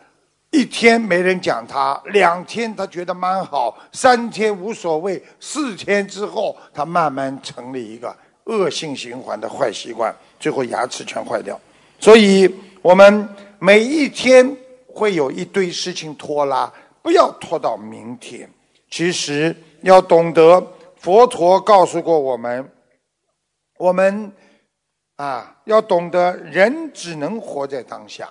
[0.50, 11.60] 一天没人讲他，两天他觉得蛮好，三天无所谓，四天之后他慢慢成了一个恶性循环的坏习惯，最后牙齿全坏掉。
[12.00, 12.52] 所以
[12.82, 13.30] 我们
[13.60, 16.72] 每一天会有一堆事情拖拉，
[17.04, 18.50] 不要拖到明天。
[18.90, 22.72] 其实要懂得，佛陀告诉过我们，
[23.78, 24.32] 我们
[25.18, 28.28] 啊要懂得，人只能活在当下。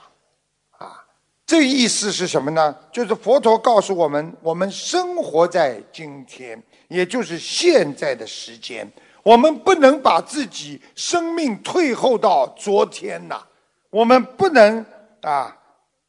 [0.70, 1.04] 啊
[1.44, 2.74] 这意思是什么呢？
[2.90, 8.90] 就是佛陀告诉我们，我们生活在今天，也就是现在的时间，
[9.22, 13.42] 我们不能把自己生命退后到昨天呐，
[13.90, 14.86] 我们不能
[15.20, 15.54] 啊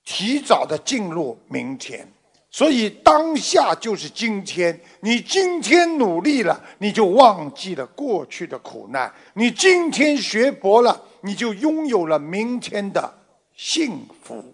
[0.05, 2.07] 提早的进入明天，
[2.53, 4.79] 所以当下就是今天。
[4.99, 13.11] 你今天努力了，你就忘记了过去的苦难；你今天学佛了，你就拥有了明天的
[13.55, 14.53] 幸福。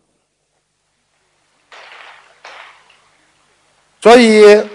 [4.01, 4.65] 所以，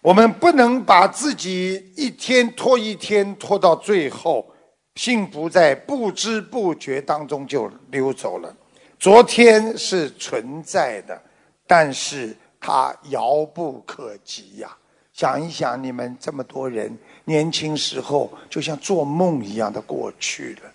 [0.00, 4.52] 我们不能把自己一天拖一天拖到最后，
[4.96, 8.52] 幸福在不知不觉当中就溜走了。
[8.98, 11.22] 昨天是存在的，
[11.66, 14.76] 但是它遥不可及呀！
[15.12, 20.72] 想一想，你们这么多人年轻时候就像做梦一样的过去了，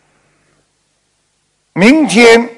[1.74, 2.50] 明天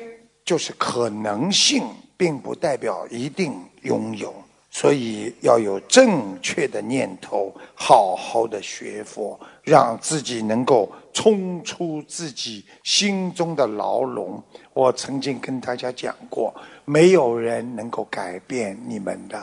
[0.45, 1.84] 就是可能性，
[2.15, 4.34] 并不代表一定拥有。
[4.69, 14.41] 所以要有正确的念头，好好的学佛，让自己能够冲出自己心中的牢笼。
[14.74, 16.53] 我曾经跟大家讲过，
[16.86, 19.41] 没有人能够改变你们的，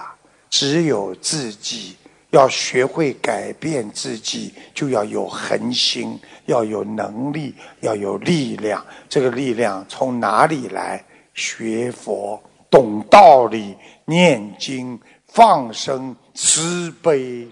[0.48, 1.96] 只有自己。
[2.30, 8.84] 要学会改变自己，就要有恒心，要有能力，要有力量。
[9.08, 11.02] 这个力量从哪里来？
[11.32, 12.38] 学佛，
[12.68, 15.00] 懂道理，念经。
[15.28, 17.46] 放生慈悲，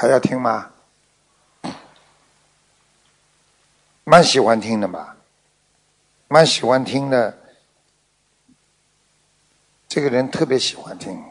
[0.00, 0.70] 还要听吗？
[4.04, 5.14] 蛮喜欢听的嘛，
[6.26, 7.36] 蛮喜欢听的。
[9.86, 11.22] 这个人特别喜欢听，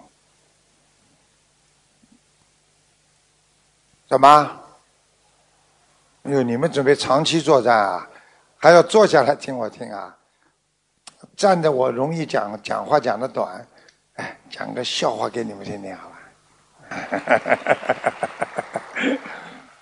[4.07, 4.61] 怎么？
[6.25, 8.07] 哟，你们准备长期作战啊？
[8.57, 10.15] 还要坐下来听我听啊？
[11.35, 13.67] 站着我容易讲讲话讲的短，
[14.17, 16.08] 哎，讲个笑话给你们听听啊？
[16.89, 17.37] 哈哈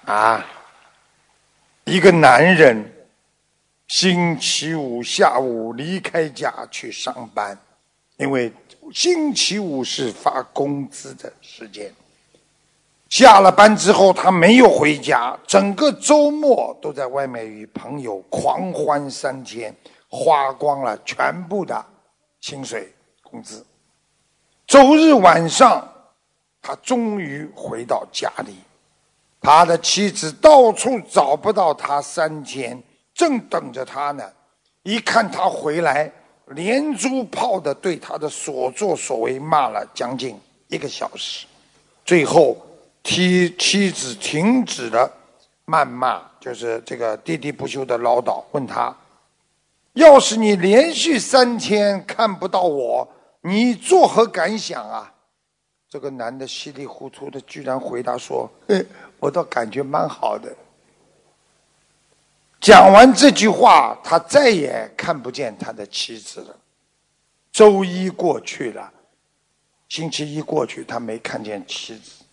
[0.06, 0.46] 哈啊，
[1.86, 2.94] 一个男人
[3.88, 7.58] 星期五下午离开家去上班，
[8.18, 8.52] 因为
[8.94, 11.92] 星期五是发工资的时间。
[13.10, 19.74] 下了班之后，他没有回家，整个周末都在外面与朋友狂欢三天，
[20.10, 21.86] 花光了全部的
[22.42, 22.94] 薪水
[23.24, 23.66] 工资。
[24.66, 25.90] 周日晚上，
[26.68, 28.54] 他终于回到家里，
[29.40, 34.30] 他的妻子到处找不到他三天，正等着他呢。
[34.84, 36.12] 一看他回来，
[36.48, 40.38] 连珠炮的对他的所作所为骂了将近
[40.68, 41.48] 一个小时，
[42.04, 42.58] 最后。
[43.02, 45.10] 妻妻子停止了
[45.68, 48.44] 谩骂，就是这个喋喋不休的唠叨。
[48.52, 48.94] 问他
[49.94, 53.08] ：“要是你连续三天看不到我，
[53.44, 55.10] 你作何感想啊？”
[55.90, 58.50] 这个男的稀里糊涂的居然回答说
[59.20, 60.54] ：“我倒感觉蛮好的。”
[62.60, 66.56] 讲完这句话，他再也看不见他的妻子了。
[67.52, 68.92] 周一过去了，
[69.88, 72.24] 星期一过去，他没看见妻子。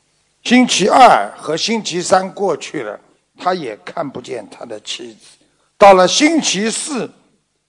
[0.43, 2.99] 星期二和星期三过去了，
[3.39, 5.39] 他也看不见他的妻子。
[5.79, 7.09] 到了星期四，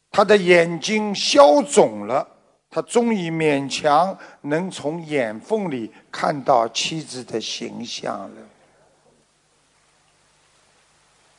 [0.10, 2.28] 他的眼睛消肿了，
[2.76, 8.42] 他终于勉强能从眼缝里看到妻子的形象了。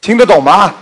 [0.00, 0.74] 听得懂吗？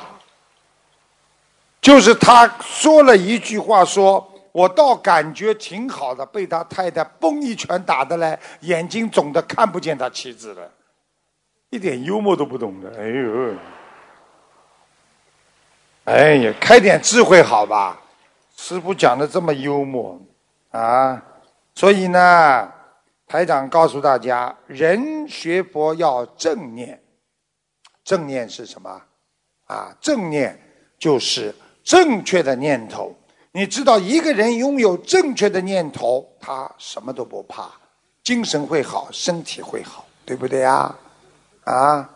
[1.81, 4.31] 就是他说了一句话说。
[4.53, 10.71] 我倒感觉挺好的，被他太太嘣一拳打的嘞，眼睛肿的看不见他妻子了，
[11.71, 13.55] 一点幽默都不懂的，哎呦，
[16.05, 18.01] 哎呀，开点智慧好吧？
[18.57, 20.17] 师傅讲的这么幽默
[20.77, 21.23] 啊，
[21.73, 22.73] 所以呢，
[23.29, 27.01] 台长告诉大家，人学佛要正念，
[28.03, 29.01] 正念是什么？
[29.67, 30.59] 啊，正念
[30.99, 31.55] 就是
[31.85, 33.15] 正确的念头。
[33.53, 37.71] 你知道，一个人拥有正确的念头，他什么都不怕，
[38.25, 40.93] 精神会好，身体会好，对不对呀？
[41.63, 42.11] 啊！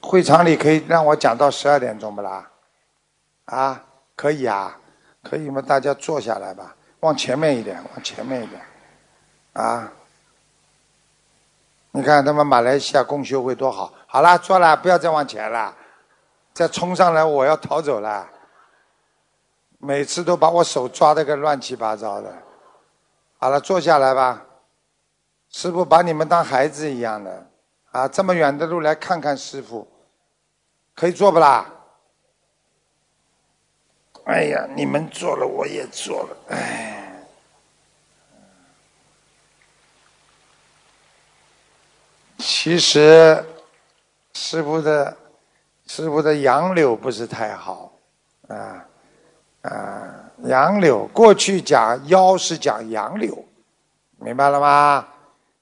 [0.00, 2.48] 会场里可以让我讲到十二点钟不啦？
[3.46, 3.84] 啊，
[4.14, 4.78] 可以啊，
[5.24, 5.60] 可以吗？
[5.60, 8.62] 大家坐下来吧，往前面一点，往前面一点，
[9.52, 9.92] 啊！
[11.90, 15.76] 你看他们马来西亚共修会多好，好了，坐了，不要再往前了，
[16.54, 18.26] 再冲上来我要逃走了。
[19.76, 22.34] 每次都把我手抓得个乱七八糟的。
[23.38, 24.42] 好了，坐下来吧。
[25.50, 27.46] 师傅把你们当孩子一样的，
[27.90, 29.86] 啊，这么远的路来看看师傅，
[30.94, 31.66] 可以坐不啦？
[34.24, 36.90] 哎呀，你们做了，我也做了，哎。
[42.38, 43.44] 其实，
[44.32, 45.16] 师傅的
[45.86, 47.92] 师傅的杨柳不是太好，
[48.48, 48.84] 啊。
[49.62, 53.44] 啊，杨柳过去讲腰是讲杨柳，
[54.18, 55.08] 明白了吗？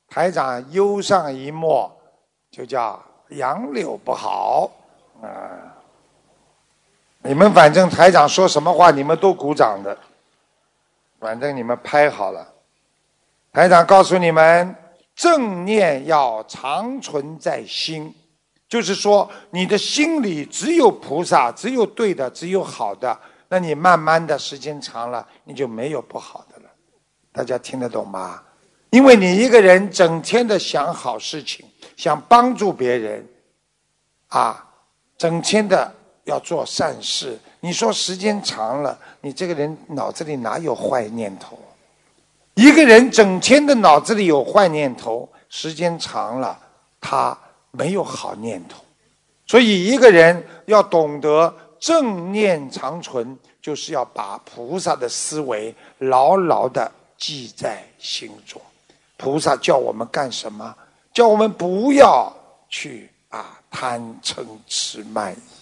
[0.09, 1.91] 台长忧上一墨，
[2.51, 3.01] 就叫
[3.31, 4.71] 杨柳不好
[5.23, 5.72] 啊。
[7.25, 9.97] 你们反正台长说什么话，你们都鼓掌的，
[11.21, 12.53] 反正你们拍好了。
[13.53, 14.75] 台长告诉你们，
[15.15, 18.13] 正念要长存在心，
[18.69, 23.17] 就是说你的心里只有菩萨，只有对的，只有好的。
[23.49, 26.71] 那你慢慢的时间长了，你就没有不好的了，
[27.31, 28.43] 大家听得懂吗？
[28.91, 31.65] 因为你一个人整天的想好事情，
[31.97, 33.29] 想帮助别人，
[34.29, 34.67] 啊，
[35.17, 35.95] 整天的
[36.25, 37.39] 要做善事。
[37.61, 41.59] 你说时间长了，你这个人脑子里哪有坏念头？
[42.55, 46.59] 一个人整天的脑子里有坏念头，时间长了，
[47.01, 47.37] 他
[47.71, 48.83] 没有好念头。
[49.47, 58.61] 所以，一个人要懂得正念长存，就是要把菩萨的思维牢牢的记在心中。
[59.17, 60.75] 菩萨叫我们干什么？
[61.13, 62.33] 叫我们不要
[62.69, 65.62] 去啊贪嗔痴慢疑，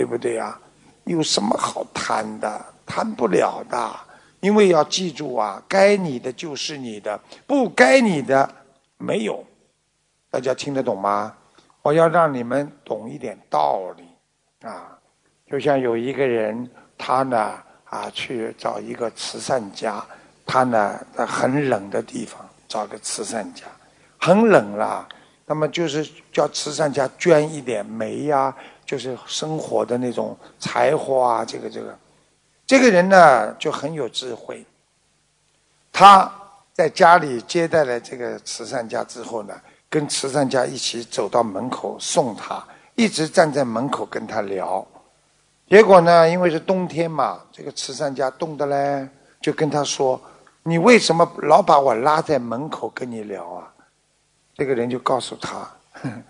[0.00, 0.58] 对不对呀？
[1.04, 2.64] 有什么好贪的？
[2.86, 3.94] 贪不了的，
[4.40, 8.48] 因为要记住啊，该你的就是你的，不该你的
[8.96, 9.44] 没有。
[10.30, 11.36] 大家听得懂吗？
[11.82, 14.98] 我要让你们懂一点道理啊！
[15.46, 17.52] 就像有一个人，他呢
[17.84, 20.02] 啊去找一个慈善家，
[20.46, 23.66] 他呢在很冷的地方找个慈善家，
[24.18, 25.06] 很冷啦。
[25.50, 28.54] 那么就是叫慈善家捐一点煤呀，
[28.86, 31.98] 就是生活的那种柴火啊，这个这个。
[32.64, 34.64] 这个人呢就很有智慧，
[35.90, 36.32] 他
[36.72, 39.60] 在家里接待了这个慈善家之后呢。
[39.88, 44.86] 跟慈善家一起走到门口送他，一直站在门口跟他聊。
[45.68, 49.08] 结果呢，因为是冬天嘛，这个慈善家冻的嘞，
[49.40, 50.20] 就跟他说
[50.62, 53.69] ：“你为什么老把我拉在门口跟你聊啊？”
[54.60, 55.66] 这个人就告诉他：“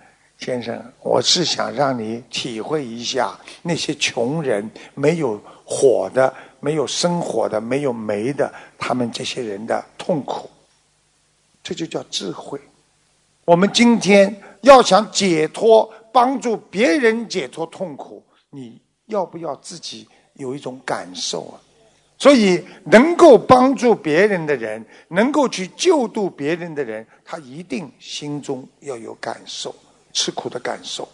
[0.39, 10.49] 先生，我是想让你体会一下那些穷人没有火的、没有生火的、没有煤的，他们这些人的痛苦。
[11.61, 12.61] 这就叫智慧。”
[13.45, 21.59] 我们今天要想解脱，帮助别人解脱痛苦，你要不要自己有一种感受啊？
[22.21, 29.75] 所以，能够帮助别人的人，能够去救度别人的人，他一定心中要有感受，
[30.13, 31.09] 吃苦的感受。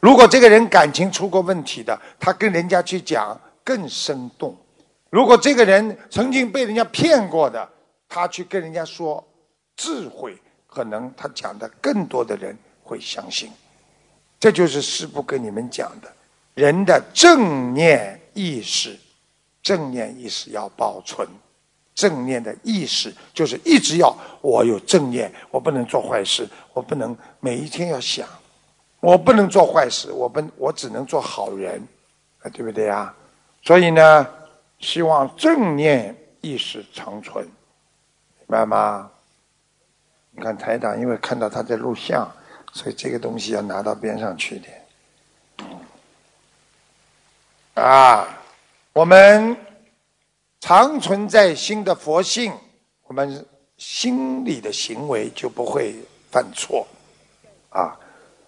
[0.00, 4.52] 如果这个人感情出过问题的，他跟人家去讲更生动；
[5.10, 7.68] 如果这个人曾经被人家骗过的，
[8.08, 9.24] 他去跟人家说
[9.76, 10.36] 智慧。
[10.70, 13.50] 可能他讲的更多的人会相信，
[14.38, 16.12] 这就是师父跟你们讲的，
[16.54, 18.96] 人的正念意识，
[19.68, 21.28] 正念意识要保存，
[21.94, 28.26] 正念的意识就是一直要我有正念，我不能做坏事，我不能每一天要想，
[29.00, 31.86] 我不能做坏事，我不我只能做好人，
[32.54, 33.14] 对不对呀？
[33.62, 34.26] 所以呢，
[34.78, 39.10] 希望正念意识长存，明白吗？
[40.30, 42.26] 你看台长，因为看到他在录像，
[42.72, 44.82] 所以这个东西要拿到边上去一点。
[47.74, 48.26] 啊，
[48.92, 49.56] 我们
[50.60, 52.52] 常存在心的佛性，
[53.06, 55.94] 我们心里的行为就不会
[56.30, 56.86] 犯错。
[57.70, 57.98] 啊，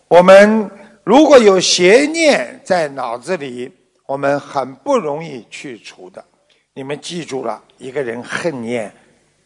[0.09, 0.71] 我们
[1.05, 3.71] 如果有邪念在脑子里，
[4.07, 6.25] 我们很不容易去除的。
[6.73, 8.93] 你们记住了，一个人恨念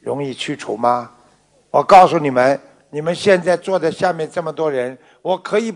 [0.00, 1.10] 容易去除吗？
[1.70, 2.58] 我告诉你们，
[2.90, 5.74] 你们现在坐在下面这么多人，我可以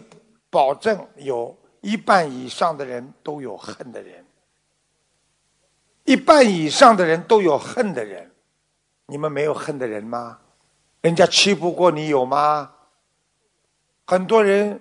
[0.49, 4.25] 保证有一半以上的人都有恨的人，
[6.09, 8.31] 一半以上的人都有恨的人。
[9.09, 10.39] 你们没有恨的人吗？
[11.03, 12.71] 人家欺负过你有吗？
[14.07, 14.81] 很多人，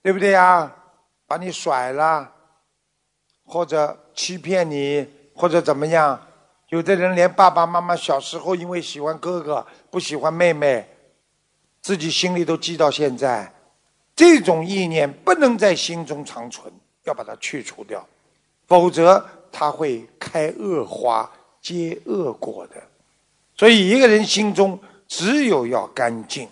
[0.00, 0.72] 对不对呀？
[1.26, 2.30] 把你甩了，
[3.44, 6.24] 或者欺骗你，或者怎么样？
[6.68, 10.88] 有的人连爸爸妈妈小时候因为喜欢哥哥不喜欢妹妹，
[11.80, 13.52] 自己心里都记到现在，
[14.14, 18.06] 这种意念不能在心中长存，要把它去除掉，
[18.68, 21.30] 否则他会开恶花
[21.62, 22.82] 结恶果的。
[23.56, 24.76] 所以一个人心中
[25.06, 26.48] 只有要干净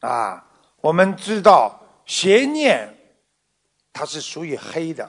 [0.00, 0.44] 啊！
[0.80, 2.92] 我们知道邪念
[3.92, 5.08] 它是属于黑的，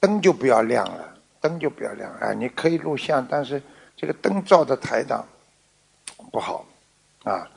[0.00, 1.14] 灯就不要亮了。
[1.38, 2.32] 灯就不要亮啊！
[2.32, 3.62] 你可以录像，但是
[3.96, 5.24] 这个灯照的台长
[6.32, 6.66] 不好
[7.22, 7.48] 啊。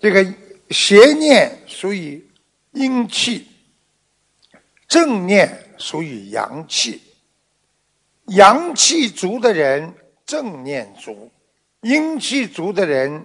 [0.00, 0.26] 这个
[0.70, 2.26] 邪念属于
[2.72, 3.46] 阴气，
[4.88, 7.02] 正念属于阳气。
[8.26, 9.94] 阳气足的人
[10.26, 11.30] 正念足，
[11.80, 13.24] 阴气足的人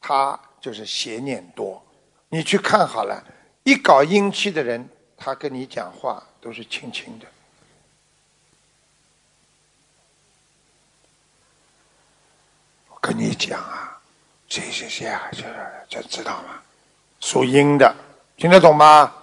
[0.00, 1.80] 他就是邪念多。
[2.28, 3.24] 你去看好了，
[3.62, 7.26] 一搞阴气的人，他跟你讲话都是轻轻的。
[12.88, 14.00] 我跟你讲啊，
[14.48, 15.46] 谁谁谁啊，这
[15.88, 16.60] 这知道吗？
[17.20, 17.94] 属阴的，
[18.36, 19.14] 听得懂吗？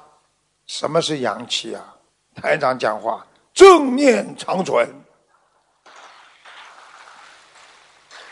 [0.68, 1.97] 什么是阳气啊？
[2.40, 4.88] 台长讲话，正念长存，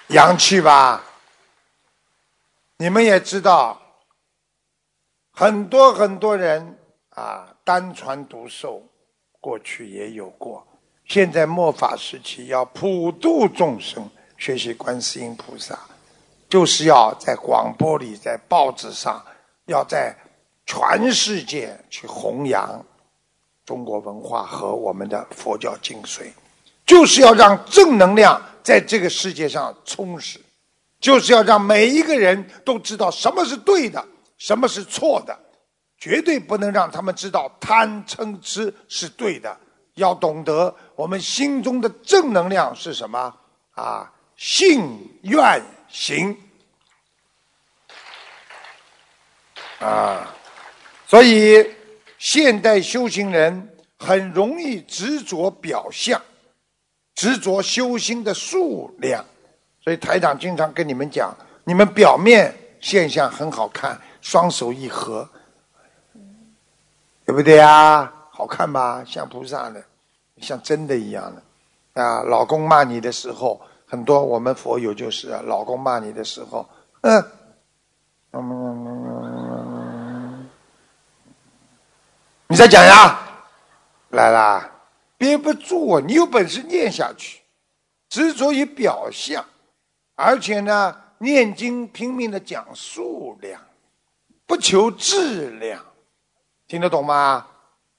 [0.07, 1.03] 阳气吧？
[2.77, 3.81] 你们也知道，
[5.31, 6.77] 很多很多人
[7.09, 8.83] 啊，单传独授，
[9.41, 10.65] 过去也有过。
[11.05, 15.79] 现在末法时期要普度众生，学习观世音菩萨，
[16.47, 19.23] 就是要在广播里、在报纸上，
[19.65, 20.15] 要在
[20.65, 22.85] 全世界去弘扬
[23.65, 26.31] 中国文化和我们的佛教精髓，
[26.85, 30.39] 就是要让正能量在这个世界上充实，
[30.99, 34.05] 就是要让每一个人都知道什么是对的，
[34.37, 35.37] 什么是错的，
[35.97, 39.57] 绝对不能让他们知道贪嗔痴是对的。
[39.95, 43.33] 要懂得我们心中的正能量是什么
[43.71, 44.11] 啊？
[44.35, 46.37] 信愿行
[49.79, 50.35] 啊！
[51.07, 51.74] 所以
[52.25, 53.69] 现代修行人
[53.99, 56.19] 很容易执着表象，
[57.13, 59.23] 执着修心的数量。
[59.79, 61.31] 所以台长经常跟你们讲：
[61.65, 62.51] 你们表面
[62.81, 65.29] 现象很好看，双手一合，
[67.27, 68.11] 对不对啊？
[68.31, 69.83] 好看吧，像菩萨的，
[70.41, 72.01] 像真的一样的。
[72.01, 76.67] 啊，老公骂你的时候，很多我们佛友就是，啊老公骂你的时候，
[77.01, 77.23] 嗯，
[78.31, 78.41] 嗯，
[82.47, 83.19] 你再讲呀，
[84.09, 84.71] 来啦，
[85.17, 87.41] 憋不住啊，你有本事念下去，
[88.07, 89.43] 执着于表象，
[90.15, 93.59] 而且呢，念经拼命的讲数量，
[94.45, 95.83] 不求质量，
[96.67, 97.47] 听得懂吗？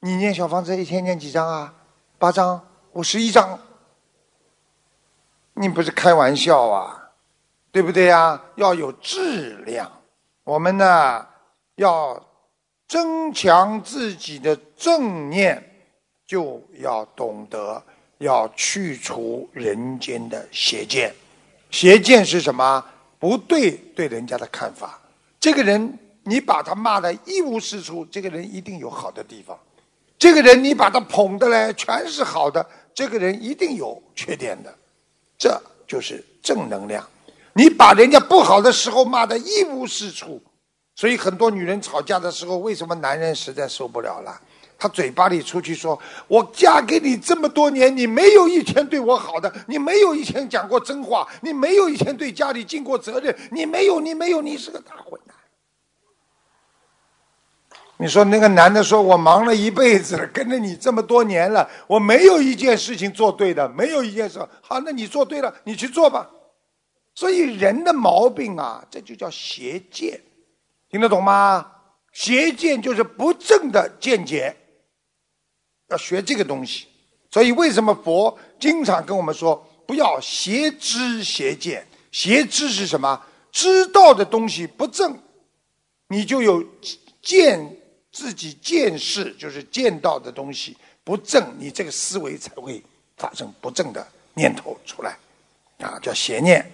[0.01, 1.75] 你念小房子一天念几张啊？
[2.19, 2.65] 八张？
[2.93, 3.59] 五十一张？
[5.55, 7.11] 你不是开玩笑啊？
[7.73, 8.41] 对不对呀？
[8.55, 9.91] 要有质量。
[10.45, 11.27] 我们呢，
[11.75, 12.26] 要
[12.89, 15.63] 增强自己的正念，
[16.27, 17.83] 就要懂得
[18.19, 21.15] 要去除人间的邪见。
[21.71, 22.85] 邪见是什么？
[23.19, 25.01] 不对对人家的看法。
[25.41, 29.59] 这个人，你把他骂的一无是处，这个人一定有好的地方。
[30.19, 32.65] 这个人你把他捧的嘞，全是好的，
[32.95, 34.75] 这个人一定有缺点的，
[35.37, 37.07] 这就是正能量。
[37.53, 40.43] 你把人家不好的时候骂的一无是处，
[40.97, 44.41] 所以很多女人吵架的时候，为什么男人实在受不了了？
[44.79, 55.37] 他嘴巴里出去说：“我嫁给你这么多年，你没有一天对我好的，你没有一天讲过真话，你没有一天对家里尽过责任，你没有，你没有，你是个大混蛋。”
[57.99, 64.39] 你说那个男的说：“我忙了一辈子了，跟着你这么多年了，我没有一件事情做对的，没有一件事。
[64.61, 66.31] 好，那你做对了，你去做吧。”
[67.15, 70.21] 所以人的毛病啊，这就叫邪见，
[70.91, 71.73] 听得懂吗？
[72.13, 74.57] 邪见就是不正的见解，
[75.89, 76.87] 要学这个东西。
[77.31, 79.57] 所以为什么佛经常跟我们说
[79.87, 81.87] 不要邪知邪见？
[82.13, 83.23] 邪知是什么？
[83.53, 85.19] 知道的东西不正，
[86.09, 86.65] 你就有
[87.23, 87.77] 见。
[88.13, 90.75] 自己见识就是见到的东西
[91.05, 92.83] 不正，你这个思维才会
[93.19, 95.19] 发生不正的念头出来，
[95.81, 96.65] 啊，叫邪念。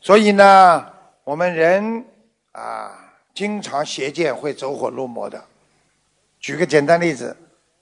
[0.00, 0.90] 所以呢，
[1.22, 2.02] 我们人
[2.52, 2.99] 啊，
[3.40, 5.42] 经常邪见会走火入魔的。
[6.38, 7.34] 举个简单例子，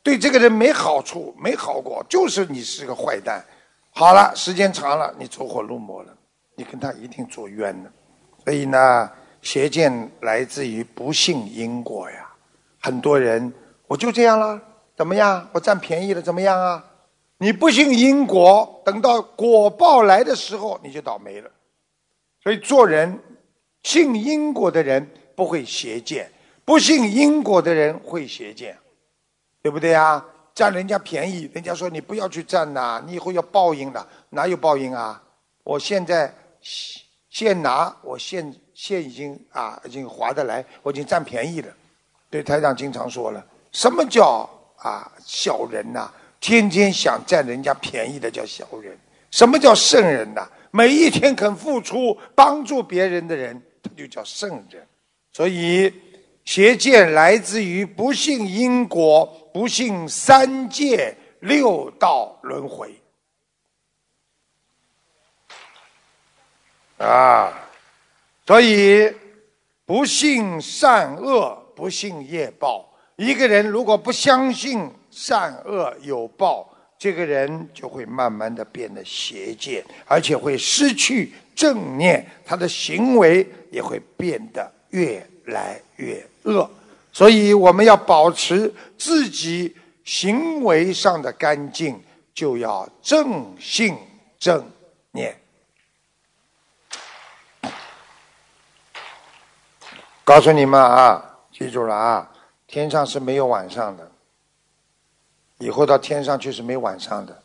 [0.04, 3.44] 对这个人没好处、没好过，就是你是个坏蛋。
[3.90, 6.16] 好了，时间长了，你走火入魔了，
[6.54, 7.90] 你跟他一定做冤的。
[8.44, 9.11] 所以呢，
[9.42, 12.32] 邪见来自于不信因果呀。
[12.80, 13.52] 很多人，
[13.88, 14.62] 我就这样了，
[14.96, 15.48] 怎么样？
[15.50, 16.84] 我占便宜了，怎么样啊？
[17.38, 21.50] 你不信因果，等到果报来的时候，你就倒霉了。
[22.44, 23.18] 所以做人，
[23.82, 26.28] 信因果的人不会邪见，
[26.64, 28.76] 不信因果的人会邪见，
[29.62, 30.26] 对不对啊？
[30.53, 35.22] 占人家便宜，人家说你不要去占呐，你以后要报应的，哪有报应啊？
[35.62, 36.34] 我现在
[37.30, 41.72] 现拿，我现现已经啊，已经划得来，我已经占便宜了。
[42.28, 46.11] 对台长经常说了，什么叫啊小人呐？
[46.41, 48.99] 天天想占人家便宜的叫小人。
[49.30, 50.45] 什么叫圣人呐？
[50.72, 54.84] 每一天肯付出帮助别人的人，他就叫圣人。
[55.39, 55.95] 所以
[56.45, 59.24] 邪见来自于不信因果，
[59.55, 62.93] 不信三界六道轮回
[66.97, 67.57] 啊。
[68.45, 69.14] 所以
[69.86, 71.57] 不信善恶。
[71.76, 76.68] 不信业报，一个人如果不相信善恶有报，
[76.99, 86.70] 这个人就会慢慢的变得邪见，而且会失去正念，他的行为也会变得越来越恶。
[87.12, 92.03] 所以我们要保持自己行为上的干净，
[92.34, 93.97] 就要正信
[94.39, 94.64] 正
[95.12, 95.36] 念。
[100.24, 101.24] 告诉你们啊！
[101.51, 102.30] 记住了啊！
[102.66, 104.12] 天上是没有晚上的，
[105.57, 107.43] 以后到天上去是没晚上的，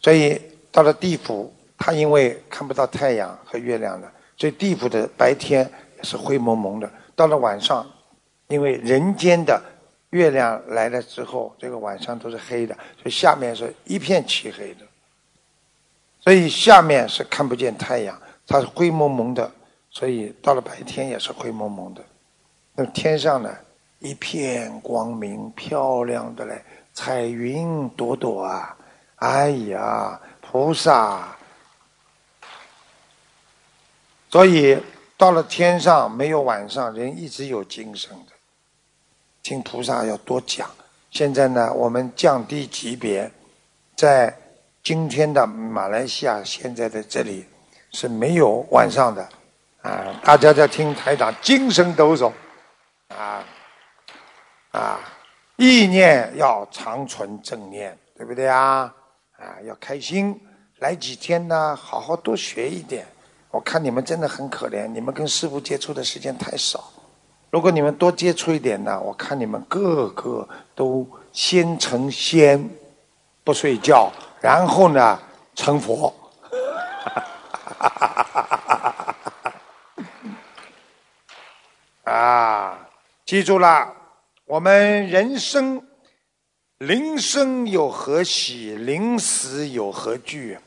[0.00, 0.40] 所以
[0.70, 5.68] 到了地府，他因为看不到太阳和月亮了，所以地府的白天
[6.02, 6.90] 是灰蒙蒙的。
[7.14, 7.86] 到了晚上，
[8.48, 9.62] 因为人间的
[10.10, 14.86] 月亮来了之后，这个晚上都是黑的，所以下面是一片漆黑的，
[16.20, 19.50] 所以下面是看不见太阳，它是灰蒙蒙的，
[19.90, 22.02] 所以到了白天也是灰蒙蒙的。
[22.74, 23.54] 那天上呢？
[23.98, 28.74] 一片光明，漂亮的嘞，彩云朵朵啊！
[29.16, 31.36] 哎呀，菩萨！
[34.30, 34.78] 所以
[35.20, 38.32] 到了天上没有晚上，人一直有精神的。
[39.42, 40.66] 听菩萨要多讲。
[41.10, 43.30] 现在呢，我们降低级别，
[43.94, 44.34] 在
[44.82, 47.44] 今天的马来西亚，现在的这里
[47.92, 49.28] 是没有晚上的
[49.82, 50.18] 啊！
[50.24, 52.32] 大家在听台长，精神抖擞
[53.08, 53.44] 啊！
[54.70, 55.00] 啊，
[55.56, 58.90] 意念要长存正念，对不对啊？
[59.36, 60.40] 啊，要开心，
[60.78, 61.76] 来几天呢？
[61.76, 63.06] 好好多学一点。
[63.50, 66.92] 我看你们真的很可怜，你们跟师傅接触的时间太少。
[67.50, 72.70] 如果你们多接触一点呢，我看你们个个都先成仙，
[73.42, 75.20] 不睡觉，然后呢
[75.56, 76.14] 成佛。
[82.04, 82.88] 啊，
[83.24, 83.94] 记住了。
[84.46, 85.80] 我们人生，
[86.78, 90.58] 临生有何喜，临死有何惧？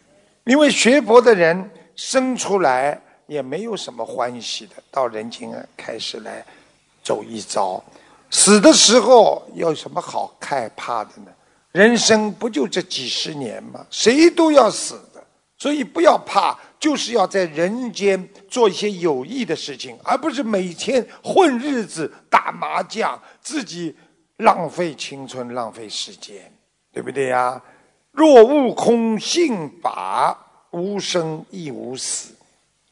[0.45, 6.45] 因为学佛的人生出来也没有什么欢喜的，到人间开始来
[7.03, 7.83] 走一遭，
[8.29, 11.31] 死的时候有什么好害怕的呢？
[11.71, 13.85] 人生不就这几十年吗？
[13.89, 15.23] 谁都要死的，
[15.57, 23.19] 所以不要怕，就是要在人间做一些有益的事情，而不是每天混日子、打麻将。
[23.41, 23.95] 自己
[24.37, 26.53] 浪费青春，浪费时间，
[26.91, 27.61] 对不对呀？
[28.11, 30.42] 若悟空性法，
[30.73, 32.33] 无生亦无死，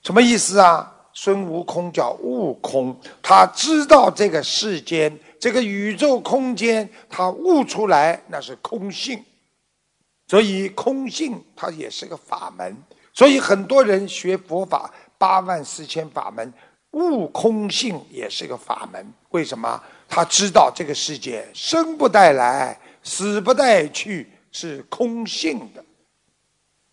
[0.02, 0.96] 什么意思啊？
[1.14, 9.22] 孙悟空叫悟空，他知道这个世间、这个宇宙空间，他悟出来那是空性，
[10.28, 12.78] 所以空性它也是个法门。
[13.14, 16.54] 所以很多人学佛法，八万四千法门，
[16.92, 19.14] 悟空性也是个法门。
[19.32, 19.84] 为什么？
[20.08, 25.84] 他知道这个世界生不带来，死不带去，是空性的，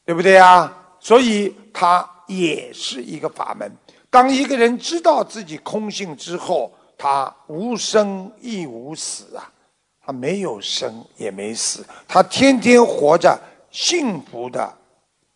[0.05, 0.73] 对不对呀？
[1.01, 3.71] 所以它也是一个法门。
[4.11, 9.53] 当一个人知道自己空性之后，他无生亦无死啊，
[10.01, 13.39] 他没有生也没死，他天天活着
[13.71, 14.75] 幸福的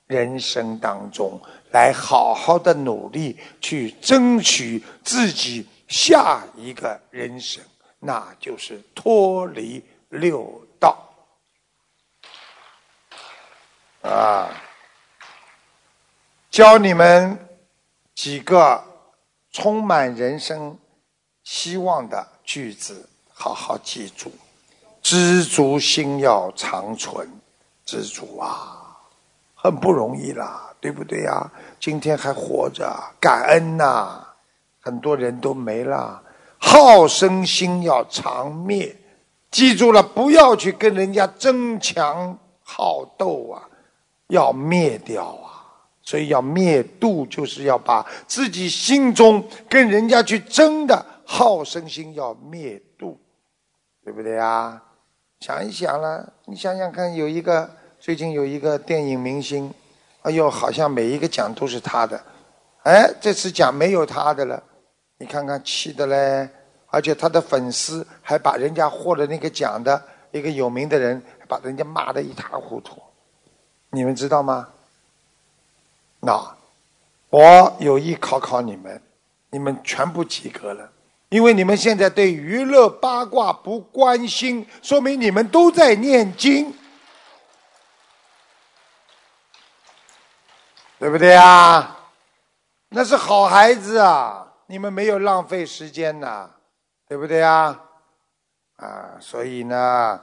[0.06, 1.38] 人生当中，
[1.70, 7.62] 来好好的努力去争取自己下一个人生。
[8.00, 10.98] 那就是脱离六道
[14.02, 14.50] 啊！
[16.52, 17.48] 教你们
[18.14, 18.84] 几个
[19.50, 20.76] 充满人生
[21.42, 24.30] 希望的句子，好好记住：
[25.00, 27.26] 知足心要长存，
[27.86, 28.98] 知足啊，
[29.54, 31.50] 很不容易啦，对不对呀？
[31.80, 34.22] 今天还活着，感恩呐！
[34.78, 36.22] 很多人都没了。
[36.58, 38.94] 好胜心要长灭，
[39.50, 43.64] 记住了，不要去跟人家争强好斗啊，
[44.26, 45.41] 要灭掉！
[46.02, 53.20] 所以要灭度，就是要把自己心中跟人家去争的好胜心要灭度，
[54.04, 54.82] 对不对啊？
[55.40, 59.72] 想一想了，你想想看，有一个最近有一个电影明星，
[60.22, 62.20] 哎呦，好像每一个奖都是他的，
[62.84, 64.62] 哎，这次奖没有他的了。
[65.18, 66.48] 你看看气的嘞，
[66.88, 70.00] 而且他的粉丝还把人家获了那个奖的
[70.32, 73.00] 一个有名的人，把人家骂得一塌糊涂。
[73.90, 74.68] 你们知道吗？
[76.24, 76.56] 那
[77.30, 79.02] 我有意考考你们，
[79.50, 80.88] 你们全部及格了，
[81.30, 86.72] 因为你们现在对娱乐八卦不关心，说明你们都在念经，
[90.98, 91.98] 对不对啊？
[92.90, 94.48] 那是好孩子啊。
[94.66, 96.48] 你们没有浪费时间呐，
[97.08, 97.78] 对不对呀？
[98.76, 100.20] 啊，所以呢，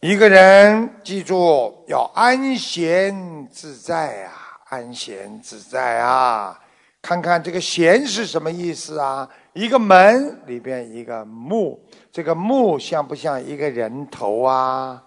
[0.00, 4.37] 一个人记住要安闲自在啊，
[4.68, 6.58] 安闲自在啊。
[7.02, 9.28] 看看这个“闲”是什么意思啊？
[9.52, 15.02] 一个门里边一个木，这个木像不像一个人头啊？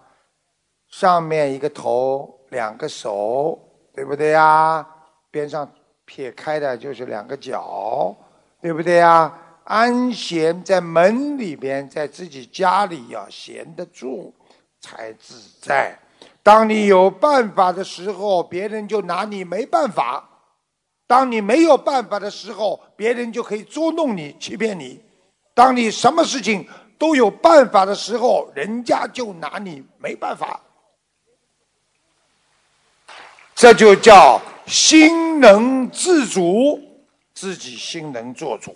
[0.88, 3.58] 上面一个头，两个手，
[3.94, 4.86] 对不对呀？
[5.30, 5.70] 边上。
[6.04, 8.14] 撇开的就是两个脚，
[8.60, 9.32] 对不对呀？
[9.64, 14.34] 安闲在门里边，在自己家里要闲得住，
[14.80, 15.96] 才自在。
[16.42, 20.22] 当你有办法的时候，别人就拿你没办法；
[21.06, 25.00] 当你没有办法的时候，别人就可以捉弄你、欺骗你；
[25.54, 26.68] 当你什么事情
[26.98, 30.60] 都有办法的时候，人家就拿你没办法。
[33.54, 36.80] 这就叫心能自主，
[37.32, 38.74] 自己心能做主。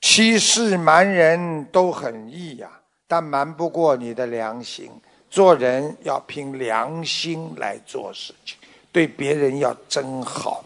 [0.00, 2.70] 欺世瞒人都很易呀，
[3.06, 4.90] 但瞒不过你的良心。
[5.30, 8.56] 做人要凭良心来做事情，
[8.90, 10.64] 对别人要真好。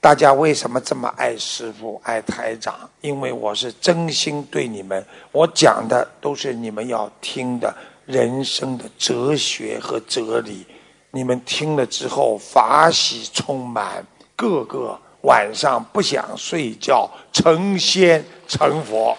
[0.00, 2.88] 大家为什么这么爱师傅、爱台长？
[3.00, 7.74] 因为我是真心对你们，我讲的都是你们要听的
[8.04, 10.64] 人生的哲学和哲理。
[11.10, 14.06] 你们听了之后法喜充满，
[14.36, 19.16] 个个晚上不想睡觉，成仙成佛。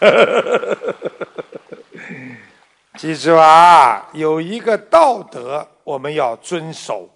[2.98, 7.08] 记住啊，有一个道德我们要遵守。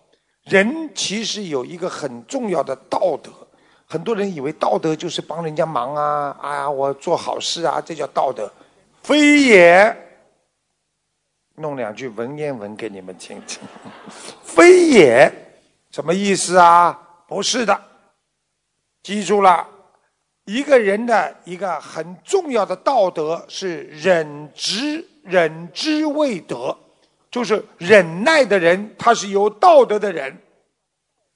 [0.45, 3.31] 人其实有一个很重要的道德，
[3.87, 8.51] 很多人以为道德就是帮人家忙啊，啊，我做好事啊，这叫道德，
[9.03, 9.97] 非也。
[11.57, 13.61] 弄两句文言文给你们听听，
[14.43, 15.31] 非也，
[15.91, 16.99] 什么意思啊？
[17.29, 17.79] 不是的，
[19.03, 19.69] 记住了，
[20.51, 25.07] 一个人的一个很重要的道德是忍直。
[25.23, 26.77] 忍之未得，
[27.31, 30.35] 就是忍耐的人，他是有道德的人。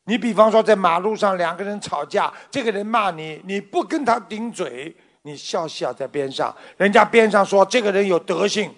[0.06, 8.74] 你比方说，在马路上两个人吵架，这个人骂你，你不跟他顶嘴，你笑笑在边上，人家边上说这个人有德性，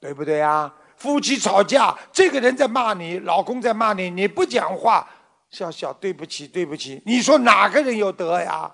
[0.00, 0.72] 对不对啊？
[0.96, 5.06] 夫妻吵架，这个人在骂你，老公在骂你，你不讲话，
[5.50, 8.72] 笑笑对不起对不起，你说哪个人有德呀？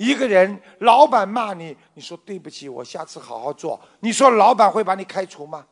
[0.00, 3.78] 一个人，老板骂你，你说对不起，我下次好好做。
[4.00, 5.66] 你说老板会把你开除吗？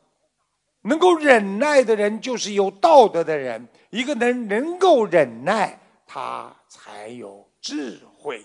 [0.82, 3.66] 能够忍耐的人就是有道德的人。
[3.88, 8.44] 一个人能够忍耐，他才有智慧。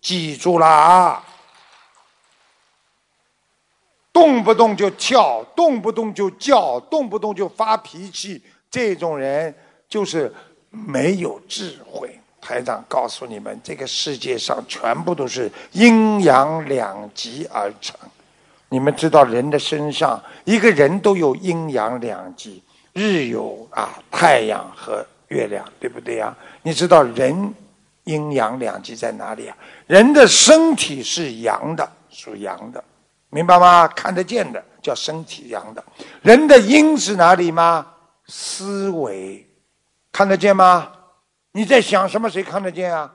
[0.00, 1.24] 记住了啊！
[4.12, 9.54] 动不动就跳，动不动就叫，动不动就发脾气，这种人
[9.88, 10.34] 就是
[10.70, 12.20] 没有智慧。
[12.46, 17.96] 台长告诉你们，这个世界上全部都是阴阳两极而成。
[18.68, 26.32] 你们知道，人的身上一个人都有阴阳两极，日有啊太阳和月亮，对不对呀？
[26.62, 27.52] 你知道人
[28.04, 29.56] 阴阳两极在哪里啊？
[29.88, 32.82] 人的身体是阳的，属阳的，
[33.28, 33.88] 明白吗？
[33.88, 35.84] 看得见的叫身体阳的。
[36.22, 37.84] 人的阴是哪里吗？
[38.28, 39.44] 思维
[40.12, 40.92] 看得见吗？
[41.56, 42.28] 你在想什么？
[42.28, 43.10] 谁看得见啊？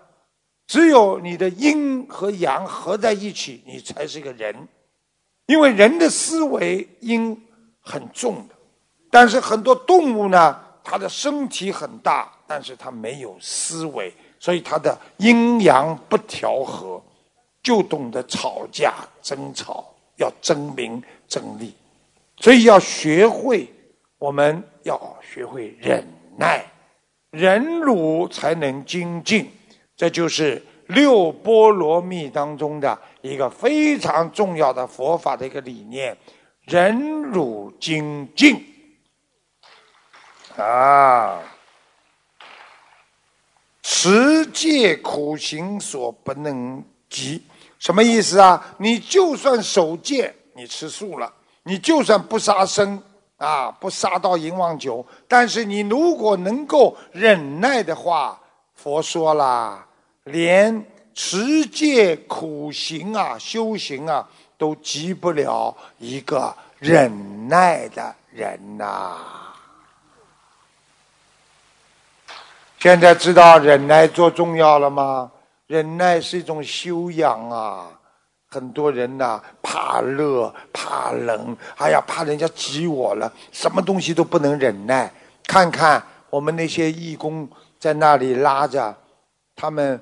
[0.66, 4.68] 只有你的阴和阳合在一起，你才是一个人。
[5.46, 7.40] 因为人的思维阴
[7.82, 8.56] 很重的，
[9.12, 17.00] 但是很多动物呢，它的身体很大，但是它没有思维，所以它的阴阳不调和，
[17.62, 21.76] 就懂得吵架争吵，要争名争利。
[22.38, 23.72] 所以要学会，
[24.18, 26.04] 我们要学会忍
[26.38, 26.66] 耐。
[27.32, 29.50] 忍辱才能精进，
[29.96, 36.16] 这就是六波罗蜜当中的一个非常重要的佛法的一个理念：
[36.66, 38.66] 忍辱精进。
[40.58, 41.42] 啊，
[43.82, 47.42] 持戒苦行所不能及，
[47.80, 48.76] 什么意思啊？
[48.78, 53.02] 你就算守戒，你吃素了，你就算不杀生。
[53.42, 58.40] 啊，不杀到淫妄酒，但是你如果能够忍耐的话，
[58.76, 59.84] 佛说了，
[60.26, 60.86] 连
[61.16, 64.30] 持戒苦行啊、修行啊，
[64.60, 69.18] 都及不了一个忍耐的人呐。
[72.78, 75.32] 现在知道忍耐多重要了吗？
[75.66, 77.88] 忍耐是一种修养啊。
[78.54, 85.10] 很多人呐，怕热怕冷，哎呀，怕人家挤我了，什么东西都不能忍耐。
[85.48, 87.48] 看看我们那些义工
[87.80, 88.94] 在那里拉着，
[89.56, 89.98] 他们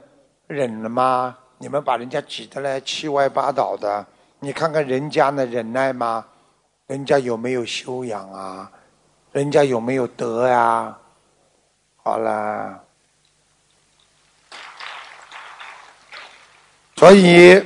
[0.48, 1.38] 忍了吗？
[1.60, 4.04] 你们把人家挤得来七歪八倒的，
[4.40, 6.26] 你看看人家那忍耐吗？
[6.88, 8.72] 人家有没有修养啊？
[9.32, 10.98] 人家有没有德呀？
[12.02, 12.84] 好了，
[16.96, 17.64] 所以。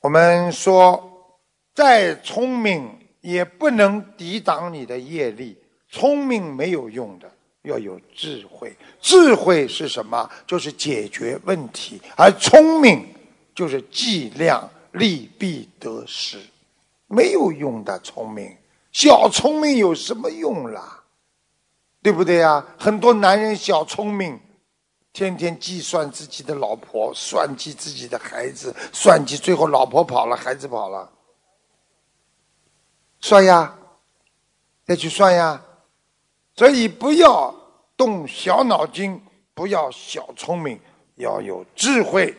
[0.00, 1.38] 我们说，
[1.74, 5.58] 再聪明也不能抵挡你的业力，
[5.90, 7.30] 聪明没有用的，
[7.62, 8.74] 要有智慧。
[8.98, 10.28] 智慧是什么？
[10.46, 13.06] 就是解决问题，而聪明
[13.54, 16.38] 就是计量利弊得失，
[17.06, 18.56] 没有用的聪明，
[18.92, 21.04] 小聪明有什么用啦？
[22.02, 22.64] 对不对呀？
[22.78, 24.40] 很多男人小聪明，
[25.12, 31.10] 天天计算自己的老婆，算计自己的孩子，算计最后老婆跑了，孩子跑了，
[33.20, 33.76] 算呀，
[34.84, 35.62] 再去算呀。
[36.56, 37.54] 所以不要
[37.96, 39.20] 动小脑筋，
[39.54, 40.78] 不要小聪明，
[41.16, 42.34] 要有智慧，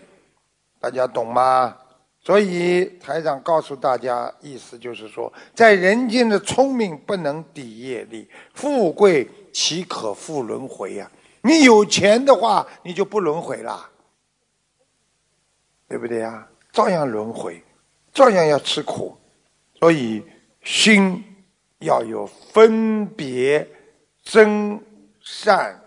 [0.80, 1.78] 大家懂吗？
[2.24, 9.30] 所以台长告诉大家，意思就是说，在人间的聪明不能抵业力，富贵。
[9.54, 11.12] 岂可复轮回呀？
[11.42, 13.90] 你有钱的话，你就不轮回了，
[15.88, 16.48] 对不对呀？
[16.72, 17.62] 照样轮回，
[18.14, 19.18] 照样要吃苦。
[19.80, 20.24] 所以
[20.64, 21.24] 心
[21.80, 23.68] 要有分别
[24.24, 24.80] 真
[25.20, 25.82] 善，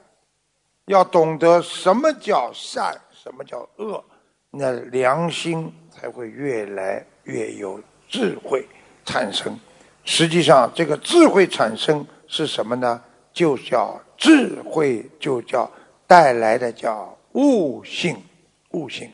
[0.86, 4.04] 要懂得什么叫善，什么叫恶，
[4.50, 8.66] 那良心才会越来越有智慧
[9.04, 9.56] 产生。
[10.04, 13.00] 实际上，这个智慧产生是什么呢？
[13.32, 15.70] 就叫智慧，就叫
[16.06, 18.24] 带来的叫悟性，
[18.70, 19.12] 悟性。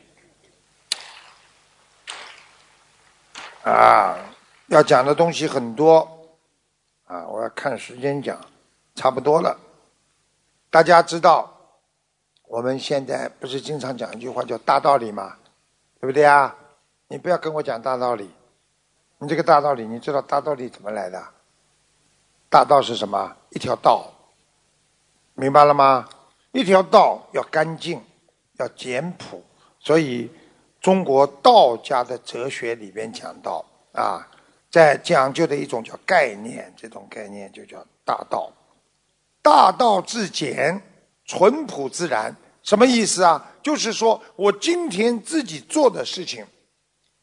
[3.65, 4.17] 啊，
[4.69, 6.09] 要讲的东西很多，
[7.07, 8.41] 啊，我要看时间讲，
[8.95, 9.59] 差不多了。
[10.71, 11.53] 大家知道，
[12.47, 15.37] 我们现在不是经常讲一句话叫大道理吗？
[16.01, 16.55] 对不对啊？
[17.09, 18.31] 你不要跟我讲大道理，
[19.19, 21.21] 你这个大道理，你知道大道理怎么来的？
[22.49, 23.37] 大道是什么？
[23.49, 24.09] 一条道，
[25.41, 26.07] 明白了吗？
[26.53, 27.99] 一条道要干净，
[28.59, 29.43] 要简朴，
[29.79, 30.31] 所以
[30.83, 34.29] 中国道家的哲学里边讲到啊，
[34.71, 38.53] 在讲究的一种叫概念，这种概念就叫大道。
[39.41, 40.79] 大道至简，
[41.25, 43.51] 淳朴自然，什么意思啊？
[43.63, 46.45] 就是说我今天自己做的事情，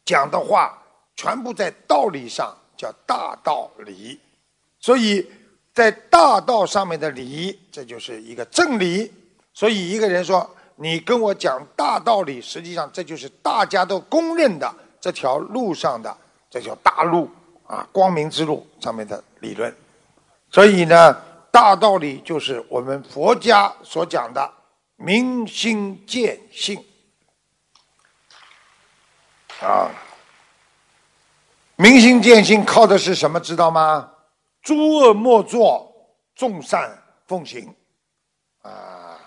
[0.03, 0.81] 讲的话，
[1.15, 4.19] 全部在道理上叫大道理。
[4.79, 5.29] 所以
[5.77, 9.13] 在大道上面的理，这就是一个正理。
[9.53, 16.17] 所以一个人说你跟我讲大道理，实际上这就是大家都公认的这条路上的
[16.49, 17.29] 这条大路
[17.67, 19.71] 啊，光明之路上面的理论。
[20.49, 21.13] 所以呢，
[21.51, 24.51] 大道理就是我们佛家所讲的
[24.95, 26.83] 明心见性
[29.61, 29.91] 啊。
[31.75, 33.39] 明心见性靠的是什么？
[33.39, 34.09] 知道吗？
[34.67, 35.89] 诸恶莫作，
[36.35, 37.73] 众善奉行，
[38.63, 39.17] 啊，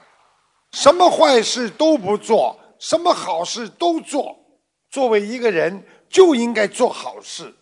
[0.72, 4.36] 什么坏事都不做，什么好事都做。
[4.90, 7.54] 作为一个人，就应该做好事，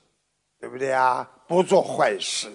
[0.59, 1.31] 对不对啊？
[1.47, 2.51] 不做坏事。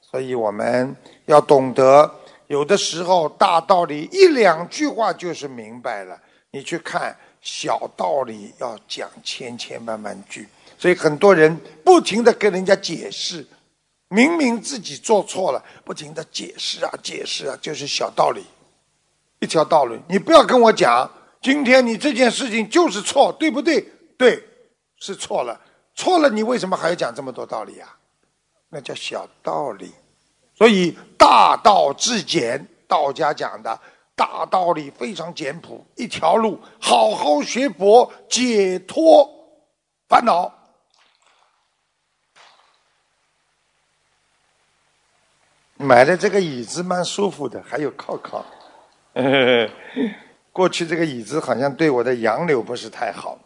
[0.00, 0.96] 所以我们
[1.26, 2.12] 要懂得，
[2.48, 6.20] 有的时候大道理一两句话就是明白了。
[6.50, 10.48] 你去看小道理，要讲千千万万句。
[10.76, 13.46] 所以很多人不停的跟人家解释。
[14.08, 18.44] 明明自己做错了，不停的解释啊解释啊，就是小道理，
[19.40, 19.98] 一条道理。
[20.08, 21.10] 你不要跟我讲，
[21.42, 23.80] 今天你这件事情就是错，对不对？
[24.16, 24.42] 对，
[24.98, 25.60] 是错了，
[25.94, 27.96] 错了，你为什么还要讲这么多道理啊？
[28.68, 29.92] 那叫小道理。
[30.56, 33.80] 所以大道至简，道家讲的
[34.14, 39.28] 大道理非常简朴，一条路，好好学佛，解脱
[40.08, 40.52] 烦恼。
[45.84, 48.44] 买的这个椅子蛮舒服的，还有靠靠。
[50.50, 53.36] 过去这个椅子好像对我的杨柳不是太好，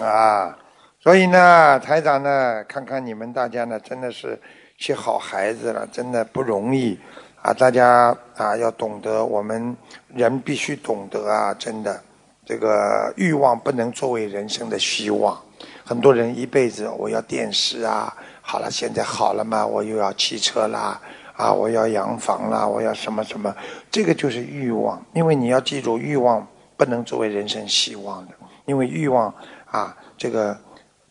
[0.00, 0.56] 啊，
[1.00, 4.38] 所以呢，台长呢，看看你们大家呢，真的是
[4.78, 6.98] 些好孩子了，真的不容易
[7.42, 7.52] 啊！
[7.52, 9.76] 大家啊，要懂得，我们
[10.14, 12.02] 人必须懂得啊，真的，
[12.44, 15.38] 这个欲望不能作为人生的希望。
[15.84, 21.00] 很多人一辈子我要电视啊，好了，现在好了嘛，我又要汽车啦。
[21.36, 21.52] 啊！
[21.52, 22.66] 我要洋房啦！
[22.66, 23.54] 我要什么什么？
[23.90, 25.04] 这个就是欲望。
[25.12, 26.46] 因为你要记住，欲望
[26.78, 28.32] 不能作为人生希望的。
[28.64, 29.32] 因为欲望
[29.66, 30.58] 啊，这个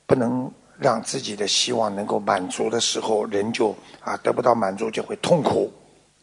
[0.07, 5.71] 不能让自己的希望能够满足的时候，人就啊得不到满足，就会痛苦。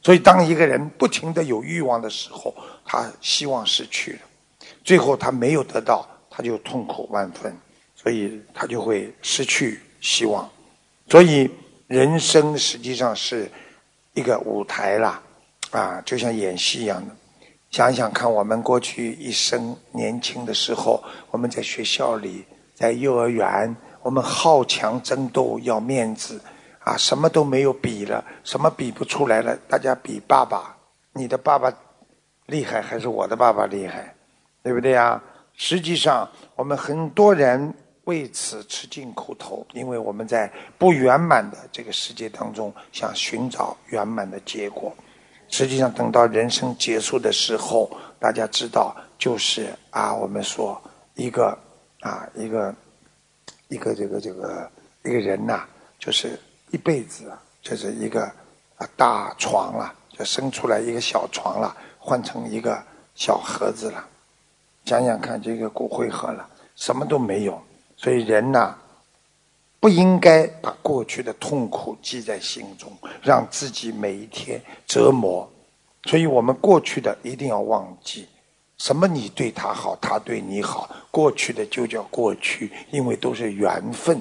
[0.02, 2.52] 所以，当一个人不停的有欲望的时候，
[2.84, 4.20] 他希望失去了，
[4.82, 7.56] 最后他没有得到，他就痛苦万分。
[7.94, 10.50] 所以他就会失去希望。
[11.08, 11.48] 所以，
[11.86, 13.48] 人生实际上是。
[14.14, 15.22] 一个舞台啦，
[15.70, 17.14] 啊，就像演戏一样的。
[17.70, 22.44] 想想看，我们过去一生年轻的时候，我们在学校里，
[22.74, 26.38] 在幼儿园，我们好强争斗，要面子，
[26.80, 30.76] 啊，什么都没有比了，什么比不出来了，大家比爸爸，
[31.14, 31.72] 你的爸爸
[32.44, 34.14] 厉害还是我的爸爸厉害，
[34.62, 35.22] 对不对呀？
[35.54, 37.72] 实际上，我们很多人
[38.04, 44.92] 为此吃尽苦头，因为我们在不圆满的这个世界当中想寻找圆满的结果。
[45.48, 50.80] 实际上，等到人生结束的时候，大家知道，就是啊，我们说
[51.14, 51.56] 一个
[52.00, 52.74] 啊，一个
[53.68, 54.70] 一个这个这个
[55.04, 55.64] 一个人呐，
[55.98, 56.40] 就是
[56.70, 58.24] 一辈子啊，就是一个
[58.76, 62.82] 啊大床了，就生出来一个小床了，换成一个
[63.14, 64.08] 小盒子了。
[64.86, 67.62] 想想看，这个骨灰盒了，什么都没有。
[68.02, 68.76] 所以人呐。
[69.80, 72.88] 不应该把过去的痛苦记在心中，
[73.20, 75.50] 让自己每一天折磨。
[76.04, 78.28] 所以我们过去的一定要忘记。
[78.78, 84.20] 什么你对他好，他对你好，过去的就叫过去，因为都是缘分。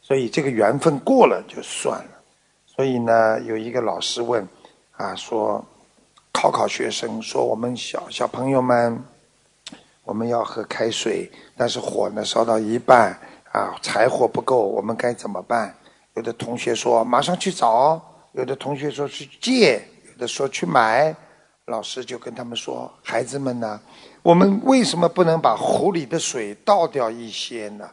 [0.00, 2.22] 所以这个缘分过了就算了。
[2.64, 4.46] 所以呢，有一个老师问，
[4.92, 5.64] 啊，说
[6.32, 9.02] 考考学生，说我们小小朋友们，
[10.04, 13.18] 我们要喝开水，但是火呢烧到一半。
[13.52, 15.74] 啊，柴火不够，我们该怎么办？
[16.14, 18.00] 有的同学说马上去找，
[18.32, 21.14] 有的同学说去借，有的说去买。
[21.66, 23.78] 老师就跟他们说：“孩子们呢，
[24.22, 27.88] 我们为什么不能把壶里的水倒掉一些呢？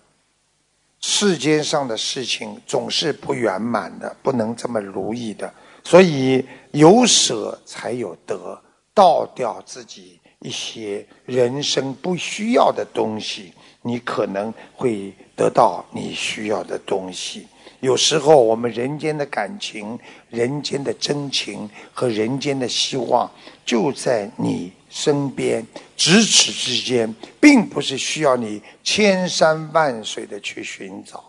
[1.02, 5.54] 世间上的事情总是不圆满的，不能这么如意的。
[5.84, 8.60] 所以有舍才有得，
[8.94, 17.48] 倒掉自己一些人生不需要的东西。”你可能会得到你需要的东西。
[17.80, 19.98] 有时候，我们人间的感情、
[20.30, 23.32] 人间的真情和人间的希望
[23.66, 25.66] 就在你身边，
[25.98, 31.24] 咫尺之间，并不是需要你千山万水的去寻找。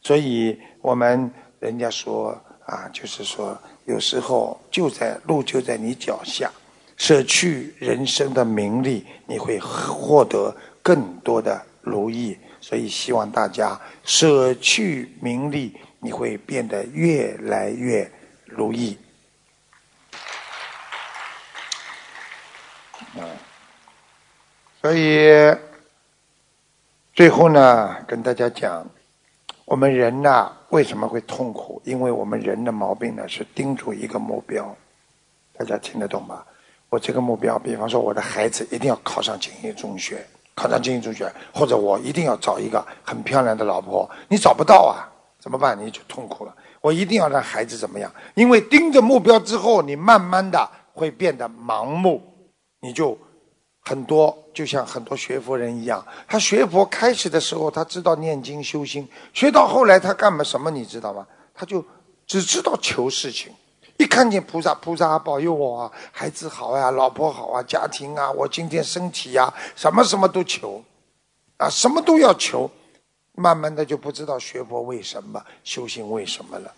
[0.00, 1.28] 所以，我们
[1.58, 2.30] 人家说
[2.64, 6.48] 啊，就是说，有时候就在路就在你脚下，
[6.98, 11.64] 舍去人生的名利，你会获得更多的。
[11.80, 18.10] 如意，所以希望大家舍去名利，你会变得越来越
[18.44, 18.98] 如意。
[23.16, 23.24] 啊，
[24.82, 25.56] 所以
[27.14, 28.86] 最后呢，跟大家讲，
[29.64, 31.80] 我们人呐为什么会痛苦？
[31.86, 34.76] 因为我们人的毛病呢是盯住一个目标，
[35.54, 36.44] 大家听得懂吗？
[36.90, 40.26] 我这个目标，比方说我的孩子一定要考上精英中学。
[40.54, 45.06] 考上精英中学，或者我一定要找一个很漂亮的老婆，你找不到啊，
[45.38, 45.78] 怎么办？
[45.78, 46.52] 你就痛苦了。
[46.80, 48.12] 我一定要让孩子怎么样？
[48.34, 52.20] 因为盯着目标之后，你慢慢的会变得盲目，
[52.80, 53.16] 你就
[53.82, 60.72] 很多，就像很多学佛人一样，他学佛开始的时候，他知道念经修心，学到后来他干嘛什么？
[60.72, 61.24] 你知道吗？
[61.54, 61.84] 他就
[62.26, 63.52] 只知道求事情。
[63.98, 70.80] 一看见菩萨，菩萨保佑我，啊，孩子好呀，老婆好啊，家庭啊，我今天身体呀，什么什么都求，
[71.56, 72.70] 啊，什么都要求，
[73.34, 76.72] 慢慢的就不知道学佛为什么，修行为什么了。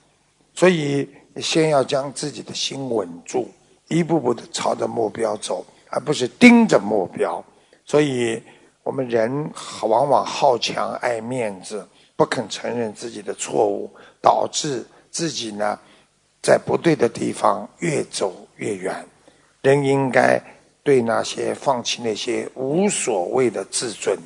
[0.54, 1.06] 所以
[1.36, 3.50] 先要将自己的心稳住，
[3.88, 7.44] 一步步的朝着目标走，而不是盯着目标。
[7.84, 8.42] 所以
[8.82, 9.52] 我们人
[9.82, 13.90] 往往好强爱面子，不肯承认自己的错误，
[14.22, 15.78] 导致自己呢。
[16.42, 19.04] 在不对的地方越走越远，
[19.62, 20.40] 人应该
[20.82, 24.18] 对那些放弃那些无所谓的自尊，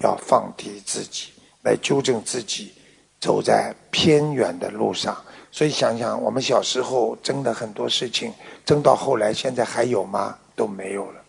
[0.00, 1.32] 要放低自己，
[1.62, 2.72] 来纠正自己，
[3.20, 5.16] 走在偏远的路上。
[5.50, 8.32] 所以想想，我们小时候争的很多事情，
[8.64, 10.36] 争到后来，现在还有吗？
[10.54, 11.20] 都没有了。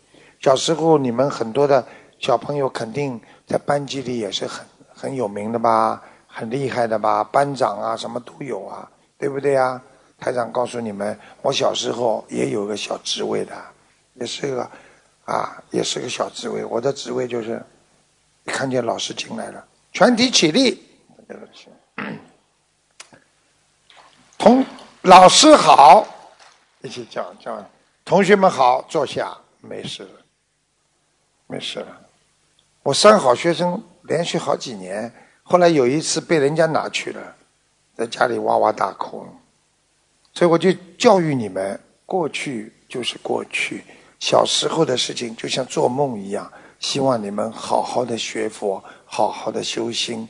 [0.42, 1.86] 小时候你们很多的
[2.20, 9.82] 小朋友肯定在班级里也是很很有名的吧，很厉害的吧，班长啊什么都有啊，对不对呀？
[10.24, 13.54] 台长告诉你们，我小时候也有个小职位的，
[14.14, 14.72] 也是个
[15.26, 16.64] 啊，也是个小职位。
[16.64, 17.62] 我的职位就是，
[18.46, 20.82] 看见老师进来了，全体起立，
[24.40, 24.66] 同
[25.02, 26.08] 老师好，
[26.82, 27.62] 一起叫叫，
[28.06, 30.22] 同学们好，坐下，没事了，
[31.48, 32.02] 没事了。
[32.82, 35.14] 我三好学生连续好几年，
[35.44, 37.36] 后来有一次被人家拿去了，
[37.98, 39.28] 在家里哇哇大哭。
[40.34, 43.84] 所以我就教育你们：过去就是过去，
[44.20, 46.52] 小时候的事情就像做梦一样。
[46.80, 50.28] 希望你们好好的学佛，好好的修心。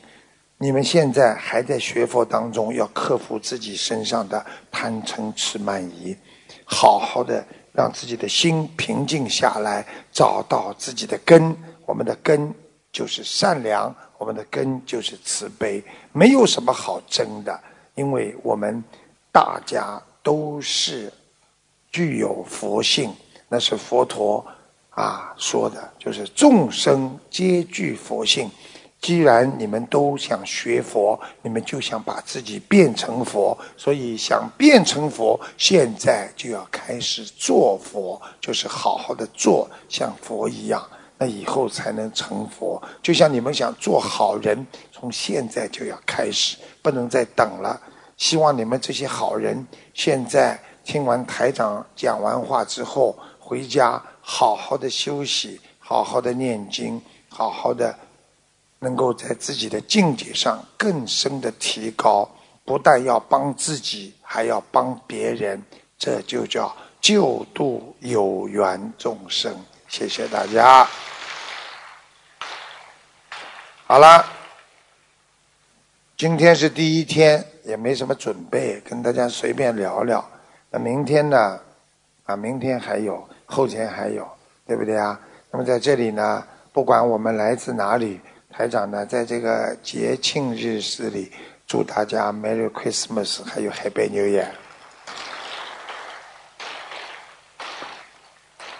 [0.58, 6.14] 你们现在还在学佛当中，要克服自己身上的贪嗔痴慢疑，
[6.64, 11.56] 好好的让自己的心平静下来，找到自己的根。
[11.86, 12.54] 我们的根
[12.92, 15.82] 就是善良，我们的根就是慈悲，
[16.12, 17.58] 没有什么好争的，
[17.94, 18.84] 因为我们。
[19.34, 21.12] 大家都是
[21.90, 23.12] 具有佛性，
[23.48, 24.46] 那是佛陀
[24.90, 28.48] 啊说的，就是众生皆具佛性。
[29.00, 40.80] 既然你们都想学佛，你们就想把自己变成佛，所以想变成佛，现在就要开始做佛，就是好好的做，像佛一样，
[41.18, 42.80] 那以后才能成佛。
[43.02, 47.80] 就像你们想做好人，从现在就要开始，不能再等了。
[48.16, 57.98] 希望你们这些好人，现在听完台长讲完话之后，回家好好的休息，好好的念经，好好的。
[58.80, 62.28] 能够在自己的境界上更深的提高，
[62.66, 65.62] 不但要帮自己，还要帮别人，
[65.96, 69.58] 这就叫救度有缘众生。
[69.88, 70.86] 谢谢大家。
[73.86, 74.26] 好了，
[76.18, 80.24] 今天是第一天，也没什么准备，跟大家随便聊聊。
[80.70, 81.58] 那明天呢？
[82.24, 84.26] 啊，明天还有，后天还有，
[84.66, 85.18] 对不对啊？
[85.50, 86.42] 那么在这里呢，
[86.72, 88.20] 不管我们来自哪里。
[88.50, 91.32] 台长呢，在这个节庆日子里，
[91.66, 94.46] 祝大家 Merry Christmas，还有 Happy New Year。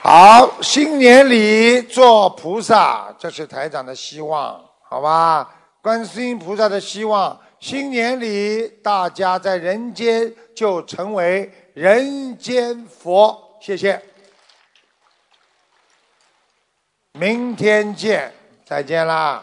[0.01, 5.51] 好，新年里做菩萨，这是台长的希望，好吧？
[5.83, 13.57] 观世音菩萨的希望，新年里大家在人间就成为人间佛。
[13.59, 13.99] 谢谢，
[17.13, 18.31] 明天见，
[18.67, 19.43] 再见啦。